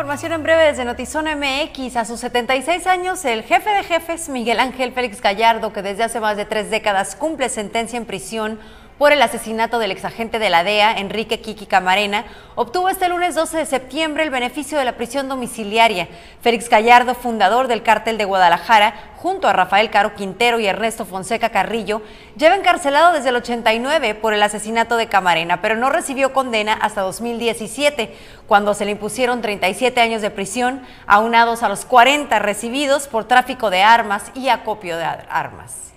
Información 0.00 0.32
en 0.32 0.42
breve 0.42 0.64
desde 0.64 0.86
Notizón 0.86 1.26
MX. 1.26 1.96
A 1.96 2.06
sus 2.06 2.20
76 2.20 2.86
años, 2.86 3.22
el 3.26 3.42
jefe 3.42 3.68
de 3.68 3.82
jefes, 3.82 4.30
Miguel 4.30 4.58
Ángel 4.58 4.94
Félix 4.94 5.20
Gallardo, 5.20 5.74
que 5.74 5.82
desde 5.82 6.04
hace 6.04 6.20
más 6.20 6.38
de 6.38 6.46
tres 6.46 6.70
décadas 6.70 7.14
cumple 7.14 7.50
sentencia 7.50 7.98
en 7.98 8.06
prisión 8.06 8.58
por 9.00 9.14
el 9.14 9.22
asesinato 9.22 9.78
del 9.78 9.92
exagente 9.92 10.38
de 10.38 10.50
la 10.50 10.62
DEA, 10.62 10.98
Enrique 10.98 11.40
Kiki 11.40 11.64
Camarena, 11.64 12.26
obtuvo 12.54 12.90
este 12.90 13.08
lunes 13.08 13.34
12 13.34 13.56
de 13.56 13.64
septiembre 13.64 14.24
el 14.24 14.28
beneficio 14.28 14.76
de 14.76 14.84
la 14.84 14.98
prisión 14.98 15.26
domiciliaria. 15.26 16.06
Félix 16.42 16.68
Gallardo, 16.68 17.14
fundador 17.14 17.66
del 17.66 17.82
cártel 17.82 18.18
de 18.18 18.26
Guadalajara, 18.26 18.92
junto 19.16 19.48
a 19.48 19.54
Rafael 19.54 19.88
Caro 19.88 20.14
Quintero 20.14 20.60
y 20.60 20.66
Ernesto 20.66 21.06
Fonseca 21.06 21.48
Carrillo, 21.48 22.02
lleva 22.36 22.56
encarcelado 22.56 23.14
desde 23.14 23.30
el 23.30 23.36
89 23.36 24.16
por 24.16 24.34
el 24.34 24.42
asesinato 24.42 24.98
de 24.98 25.08
Camarena, 25.08 25.62
pero 25.62 25.76
no 25.76 25.88
recibió 25.88 26.34
condena 26.34 26.74
hasta 26.74 27.00
2017, 27.00 28.14
cuando 28.46 28.74
se 28.74 28.84
le 28.84 28.90
impusieron 28.90 29.40
37 29.40 29.98
años 29.98 30.20
de 30.20 30.30
prisión, 30.30 30.82
aunados 31.06 31.62
a 31.62 31.70
los 31.70 31.86
40 31.86 32.38
recibidos 32.38 33.08
por 33.08 33.24
tráfico 33.24 33.70
de 33.70 33.82
armas 33.82 34.30
y 34.34 34.50
acopio 34.50 34.98
de 34.98 35.04
armas. 35.04 35.90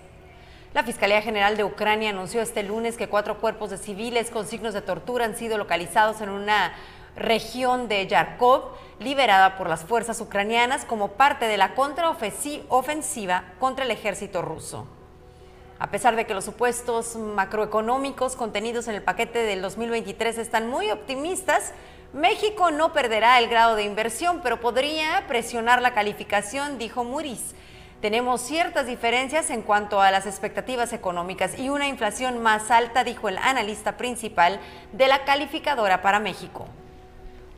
La 0.73 0.83
Fiscalía 0.83 1.21
General 1.21 1.55
de 1.55 1.63
Ucrania 1.63 2.09
anunció 2.09 2.41
este 2.41 2.63
lunes 2.63 2.97
que 2.97 3.07
cuatro 3.07 3.37
cuerpos 3.37 3.69
de 3.69 3.77
civiles 3.77 4.31
con 4.31 4.47
signos 4.47 4.73
de 4.73 4.81
tortura 4.81 5.23
han 5.23 5.35
sido 5.35 5.59
localizados 5.59 6.19
en 6.21 6.29
una 6.29 6.73
región 7.15 7.87
de 7.87 8.07
Yarkov, 8.07 8.69
liberada 8.99 9.55
por 9.55 9.69
las 9.69 9.85
fuerzas 9.85 10.19
ucranianas 10.19 10.83
como 10.83 11.09
parte 11.09 11.45
de 11.45 11.57
la 11.57 11.75
contraofensiva 11.75 13.43
contra 13.59 13.85
el 13.85 13.91
ejército 13.91 14.41
ruso. 14.41 14.87
A 15.77 15.91
pesar 15.91 16.15
de 16.15 16.25
que 16.25 16.33
los 16.33 16.45
supuestos 16.45 17.17
macroeconómicos 17.17 18.35
contenidos 18.35 18.87
en 18.87 18.95
el 18.95 19.03
paquete 19.03 19.43
del 19.43 19.61
2023 19.61 20.39
están 20.39 20.69
muy 20.69 20.89
optimistas, 20.89 21.71
México 22.13 22.71
no 22.71 22.93
perderá 22.93 23.37
el 23.37 23.47
grado 23.47 23.75
de 23.75 23.83
inversión, 23.83 24.39
pero 24.41 24.59
podría 24.59 25.23
presionar 25.27 25.83
la 25.83 25.93
calificación, 25.93 26.79
dijo 26.79 27.03
Muris 27.03 27.53
tenemos 28.03 28.41
ciertas 28.41 28.85
diferencias 28.85 29.49
en 29.49 29.61
cuanto 29.61 30.01
a 30.01 30.11
las 30.11 30.25
expectativas 30.25 30.91
económicas 30.91 31.57
y 31.57 31.69
una 31.69 31.87
inflación 31.87 32.43
más 32.43 32.69
alta, 32.69 33.05
dijo 33.05 33.29
el 33.29 33.37
analista 33.37 33.95
principal 33.95 34.59
de 34.91 35.07
la 35.07 35.23
calificadora 35.23 36.01
para 36.01 36.19
México. 36.19 36.67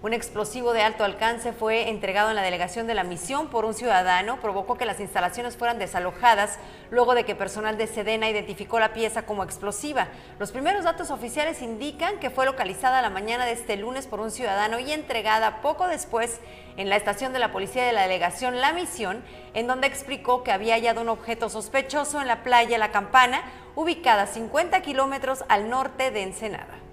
Un 0.06 0.14
explosivo 0.14 0.72
de 0.74 0.84
alto 0.84 1.04
alcance 1.04 1.52
fue 1.52 1.90
entregado 1.90 2.30
en 2.30 2.36
la 2.36 2.44
delegación 2.44 2.86
de 2.86 2.94
la 2.94 3.04
misión 3.04 3.48
por 3.48 3.66
un 3.66 3.74
ciudadano, 3.74 4.40
provocó 4.40 4.78
que 4.78 4.86
las 4.86 5.00
instalaciones 5.00 5.58
fueran 5.58 5.80
desalojadas 5.80 6.60
luego 6.92 7.16
de 7.16 7.26
que 7.26 7.34
personal 7.34 7.76
de 7.76 7.88
Sedena 7.88 8.30
identificó 8.30 8.80
la 8.80 8.94
pieza 8.94 9.24
como 9.24 9.44
explosiva. 9.44 10.10
Los 10.38 10.52
primeros 10.52 10.84
datos 10.84 11.10
oficiales 11.10 11.64
indican 11.64 12.20
que 12.20 12.30
fue 12.30 12.46
localizada 12.46 13.02
la 13.02 13.10
mañana 13.10 13.48
de 13.48 13.54
este 13.54 13.78
lunes 13.78 14.06
por 14.06 14.20
un 14.20 14.30
ciudadano 14.30 14.78
y 14.78 14.92
entregada 14.92 15.64
poco 15.64 15.88
después 15.88 16.40
en 16.78 16.90
la 16.90 16.98
estación 16.98 17.34
de 17.34 17.40
la 17.40 17.52
policía 17.52 17.84
de 17.84 17.92
la 17.92 18.04
delegación 18.04 18.62
La 18.62 18.74
Misión, 18.74 19.24
en 19.56 19.66
donde 19.66 19.88
explicó 19.88 20.44
que 20.44 20.52
había 20.52 20.76
hallado 20.76 21.02
un 21.02 21.10
objeto 21.10 21.50
sospechoso 21.50 22.22
en 22.22 22.28
la 22.28 22.44
playa 22.44 22.78
La 22.78 22.92
Campana, 22.92 23.42
ubicada 23.74 24.28
50 24.28 24.84
kilómetros 24.84 25.44
al 25.50 25.68
norte 25.68 26.12
de 26.12 26.22
Ensenada. 26.22 26.85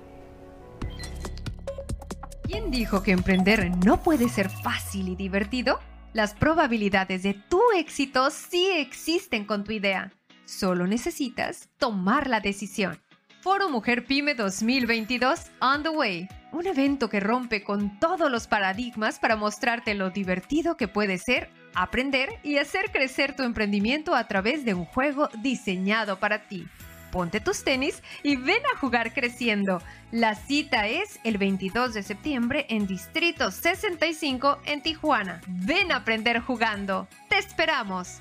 ¿Quién 2.52 2.70
dijo 2.70 3.02
que 3.02 3.12
emprender 3.12 3.74
no 3.82 4.02
puede 4.02 4.28
ser 4.28 4.50
fácil 4.50 5.08
y 5.08 5.16
divertido? 5.16 5.80
Las 6.12 6.34
probabilidades 6.34 7.22
de 7.22 7.32
tu 7.32 7.58
éxito 7.74 8.28
sí 8.28 8.68
existen 8.76 9.46
con 9.46 9.64
tu 9.64 9.72
idea. 9.72 10.12
Solo 10.44 10.86
necesitas 10.86 11.70
tomar 11.78 12.28
la 12.28 12.40
decisión. 12.40 13.00
Foro 13.40 13.70
Mujer 13.70 14.04
Pyme 14.04 14.34
2022 14.34 15.50
On 15.62 15.82
the 15.82 15.88
Way. 15.88 16.28
Un 16.52 16.66
evento 16.66 17.08
que 17.08 17.20
rompe 17.20 17.64
con 17.64 17.98
todos 17.98 18.30
los 18.30 18.46
paradigmas 18.48 19.18
para 19.18 19.36
mostrarte 19.36 19.94
lo 19.94 20.10
divertido 20.10 20.76
que 20.76 20.88
puede 20.88 21.16
ser 21.16 21.48
aprender 21.74 22.28
y 22.42 22.58
hacer 22.58 22.92
crecer 22.92 23.34
tu 23.34 23.44
emprendimiento 23.44 24.14
a 24.14 24.28
través 24.28 24.66
de 24.66 24.74
un 24.74 24.84
juego 24.84 25.30
diseñado 25.42 26.20
para 26.20 26.48
ti 26.48 26.66
ponte 27.12 27.38
tus 27.38 27.62
tenis 27.62 28.02
y 28.24 28.34
ven 28.34 28.62
a 28.74 28.78
jugar 28.78 29.12
creciendo. 29.12 29.80
La 30.10 30.34
cita 30.34 30.88
es 30.88 31.20
el 31.22 31.38
22 31.38 31.94
de 31.94 32.02
septiembre 32.02 32.66
en 32.68 32.88
Distrito 32.88 33.52
65 33.52 34.58
en 34.66 34.82
Tijuana. 34.82 35.40
Ven 35.46 35.92
a 35.92 35.98
aprender 35.98 36.40
jugando. 36.40 37.06
Te 37.28 37.38
esperamos. 37.38 38.20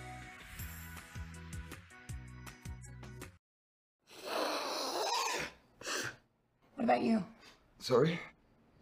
What 6.75 6.83
about 6.83 7.01
you? 7.01 7.23
Sorry? 7.79 8.19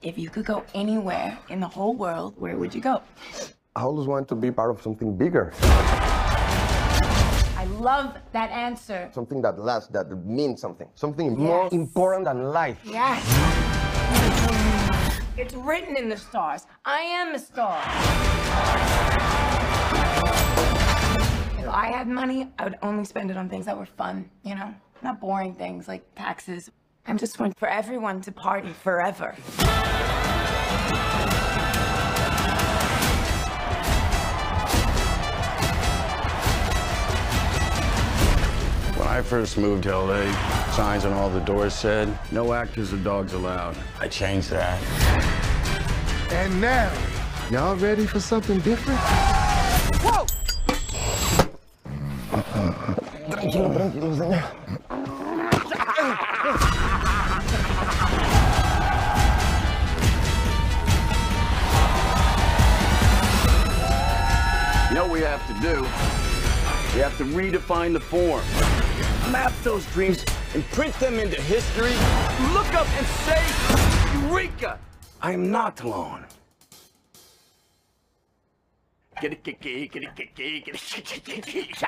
If 0.02 0.18
you 0.18 0.30
could 0.30 0.46
go 0.46 0.64
anywhere 0.74 1.38
in 1.50 1.60
the 1.60 1.68
whole 1.68 1.96
world, 1.96 2.34
where 2.38 2.58
would 2.58 2.74
you 2.74 2.82
go? 2.82 3.02
I 3.76 3.84
always 3.84 4.08
want 4.08 4.28
to 4.30 4.36
be 4.36 4.52
part 4.52 4.72
of 4.72 4.82
something 4.82 5.16
bigger. 5.18 5.54
Love 7.80 8.18
that 8.34 8.50
answer. 8.52 9.10
Something 9.14 9.42
that 9.42 9.58
lasts, 9.58 9.90
that 9.94 10.12
means 10.26 10.60
something. 10.60 10.90
Something 10.96 11.38
more 11.38 11.70
important 11.72 12.26
than 12.26 12.52
life. 12.52 12.78
Yes. 12.84 13.24
It's 15.38 15.54
written 15.54 15.96
in 15.96 16.10
the 16.10 16.18
stars. 16.18 16.68
I 16.84 17.00
am 17.00 17.34
a 17.34 17.40
star. 17.40 17.78
If 21.58 21.68
I 21.70 21.88
had 21.96 22.10
money, 22.10 22.52
I 22.60 22.66
would 22.66 22.78
only 22.82 23.06
spend 23.06 23.32
it 23.32 23.38
on 23.38 23.48
things 23.48 23.66
that 23.66 23.78
were 23.78 23.86
fun, 23.86 24.30
you 24.44 24.56
know? 24.56 24.76
Not 25.02 25.22
boring 25.22 25.56
things 25.56 25.88
like 25.88 26.04
taxes. 26.16 26.70
I'm 27.08 27.18
just 27.18 27.40
one 27.40 27.54
for 27.54 27.70
everyone 27.70 28.20
to 28.22 28.32
party 28.34 28.74
forever. 28.74 29.38
I 39.10 39.24
first 39.24 39.58
moved 39.58 39.84
to 39.84 39.98
LA, 39.98 40.32
signs 40.74 41.04
on 41.04 41.14
all 41.14 41.32
the 41.32 41.40
doors 41.40 41.74
said, 41.74 42.16
no 42.32 42.54
actors 42.54 42.94
or 42.94 42.98
dogs 42.98 43.34
allowed. 43.34 43.76
I 44.00 44.08
changed 44.08 44.52
that. 44.52 44.80
And 46.32 46.62
now, 46.62 46.94
y'all 47.50 47.76
ready 47.76 48.06
for 48.06 48.20
something 48.20 48.60
different? 48.60 49.00
Whoa! 50.04 50.26
Tranquilo, 53.32 53.74
tranquilo, 53.74 54.16
señor. 54.16 54.44
You 64.90 64.96
know 64.96 65.04
what 65.06 65.12
we 65.12 65.22
have 65.22 65.46
to 65.48 65.54
do? 65.62 65.82
We 66.94 67.02
have 67.02 67.18
to 67.18 67.24
redefine 67.24 67.94
the 67.94 68.00
form 68.00 68.44
map 69.30 69.54
those 69.64 69.86
dreams 69.94 70.26
and 70.54 70.64
print 70.72 70.94
them 70.96 71.20
into 71.20 71.40
history, 71.42 71.94
look 72.54 72.74
up 72.74 72.88
and 72.98 73.06
say, 73.06 73.44
Eureka! 74.28 74.80
I 75.22 75.34
am 75.34 75.52
not 75.52 75.82
alone. 75.82 76.26
Get 79.22 79.34
it, 79.34 79.44
get 79.44 79.56
it, 79.62 79.92
get 79.92 80.04
it, 80.04 80.16
get 80.16 80.26
it, 80.26 80.36
get 80.36 80.46
it, 80.48 80.66
get 80.66 80.76
it, 80.76 81.26
get 81.26 81.38
it, 81.38 81.46
get 81.46 81.66
it. 81.68 81.84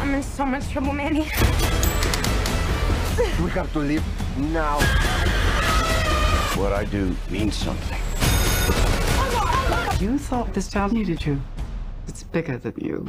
I'm 0.00 0.14
in 0.14 0.22
so 0.22 0.44
much 0.44 0.68
trouble, 0.70 0.92
Manny. 0.92 1.28
We 3.42 3.50
have 3.50 3.72
to 3.72 3.78
leave 3.78 4.04
now. 4.36 4.78
What 6.58 6.72
I 6.72 6.86
do 6.86 7.14
means 7.30 7.54
something. 7.54 8.00
You 10.00 10.18
thought 10.18 10.52
this 10.52 10.66
job 10.66 10.90
needed 10.90 11.24
you. 11.24 11.40
It's 12.08 12.24
bigger 12.24 12.58
than 12.58 12.74
you. 12.76 13.06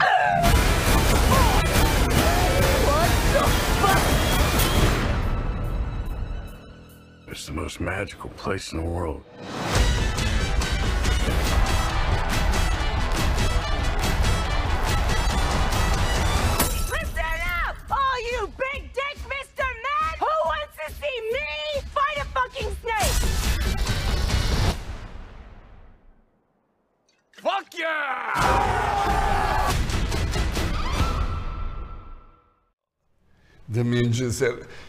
It's 7.27 7.47
the 7.47 7.53
most 7.53 7.81
magical 7.81 8.29
place 8.31 8.71
in 8.71 8.77
the 8.77 8.85
world. 8.85 9.23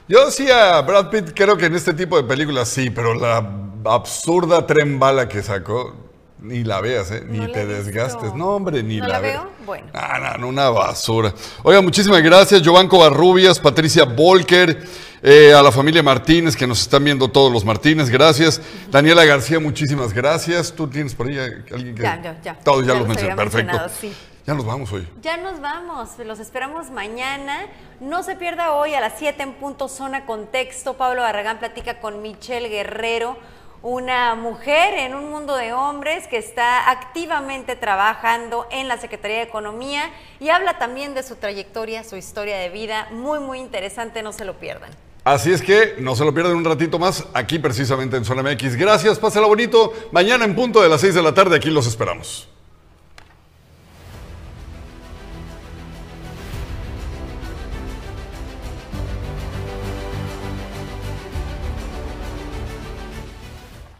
Yo 0.08 0.26
decía 0.26 0.80
Brad 0.82 1.10
Pitt 1.10 1.32
creo 1.34 1.56
que 1.56 1.66
en 1.66 1.74
este 1.74 1.94
tipo 1.94 2.16
de 2.16 2.24
películas 2.24 2.68
sí, 2.68 2.90
pero 2.90 3.14
la 3.14 3.38
absurda 3.84 4.66
tren 4.66 4.98
bala 4.98 5.28
que 5.28 5.42
sacó, 5.42 5.94
Ni 6.40 6.64
la 6.64 6.80
veas, 6.80 7.10
¿eh? 7.10 7.22
Ni 7.26 7.38
No 7.38 7.50
te 7.50 7.66
desgastes. 7.66 8.34
No, 8.34 8.56
hombre, 8.56 8.82
ni 8.82 8.96
¿No 8.98 9.06
la, 9.06 9.14
la 9.14 9.20
veo? 9.20 9.50
Bueno. 9.66 9.86
Ah, 9.92 10.18
no, 10.18 10.38
no, 10.38 10.48
una 10.48 10.70
basura. 10.70 11.34
Oiga, 11.62 11.80
muchísimas 11.82 12.22
gracias, 12.22 12.62
Giovanni 12.62 12.88
Covarrubias, 12.88 13.58
Patricia 13.60 14.04
Volker, 14.04 14.82
eh, 15.22 15.52
a 15.52 15.62
la 15.62 15.70
familia 15.70 16.02
Martínez, 16.02 16.56
que 16.56 16.66
nos 16.66 16.80
están 16.80 17.04
viendo 17.04 17.28
todos 17.28 17.52
los 17.52 17.62
Martínez, 17.64 18.08
gracias. 18.08 18.60
Daniela 18.90 19.24
García, 19.26 19.60
muchísimas 19.60 20.14
gracias. 20.14 20.72
¿Tú 20.72 20.88
tienes 20.88 21.14
por 21.14 21.28
ahí 21.28 21.38
alguien 21.38 21.94
que...? 21.94 22.02
Ya, 22.02 22.22
ya, 22.22 22.40
ya. 22.42 22.54
Todos 22.58 22.86
ya, 22.86 22.94
Ya 22.94 22.98
los 23.00 23.08
mencioné, 23.08 23.36
perfecto. 23.36 23.78
sí. 24.00 24.12
Ya 24.46 24.54
nos 24.54 24.64
vamos 24.64 24.90
hoy. 24.92 25.06
Ya 25.20 25.36
nos 25.36 25.60
vamos, 25.60 26.10
los 26.18 26.40
esperamos 26.40 26.90
mañana. 26.90 27.66
No 28.00 28.22
se 28.22 28.36
pierda 28.36 28.72
hoy 28.72 28.94
a 28.94 29.00
las 29.00 29.14
7 29.18 29.42
en 29.42 29.52
punto 29.54 29.88
Zona 29.88 30.24
Contexto. 30.24 30.94
Pablo 30.94 31.22
Barragán 31.22 31.58
platica 31.58 32.00
con 32.00 32.22
Michelle 32.22 32.68
Guerrero, 32.68 33.36
una 33.82 34.34
mujer 34.34 34.94
en 34.94 35.14
un 35.14 35.30
mundo 35.30 35.56
de 35.56 35.74
hombres 35.74 36.26
que 36.26 36.38
está 36.38 36.90
activamente 36.90 37.76
trabajando 37.76 38.66
en 38.70 38.88
la 38.88 38.96
Secretaría 38.98 39.38
de 39.38 39.42
Economía 39.42 40.10
y 40.40 40.48
habla 40.48 40.78
también 40.78 41.14
de 41.14 41.22
su 41.22 41.36
trayectoria, 41.36 42.02
su 42.02 42.16
historia 42.16 42.56
de 42.56 42.70
vida. 42.70 43.08
Muy, 43.12 43.40
muy 43.40 43.58
interesante, 43.58 44.22
no 44.22 44.32
se 44.32 44.46
lo 44.46 44.54
pierdan. 44.54 44.90
Así 45.22 45.52
es 45.52 45.60
que 45.60 45.96
no 45.98 46.16
se 46.16 46.24
lo 46.24 46.32
pierdan 46.32 46.56
un 46.56 46.64
ratito 46.64 46.98
más 46.98 47.26
aquí 47.34 47.58
precisamente 47.58 48.16
en 48.16 48.24
Zona 48.24 48.42
MX. 48.42 48.76
Gracias, 48.76 49.18
pásala 49.18 49.46
bonito. 49.46 49.92
Mañana 50.12 50.46
en 50.46 50.56
punto 50.56 50.80
de 50.80 50.88
las 50.88 51.02
6 51.02 51.14
de 51.14 51.22
la 51.22 51.34
tarde 51.34 51.56
aquí 51.56 51.68
los 51.68 51.86
esperamos. 51.86 52.48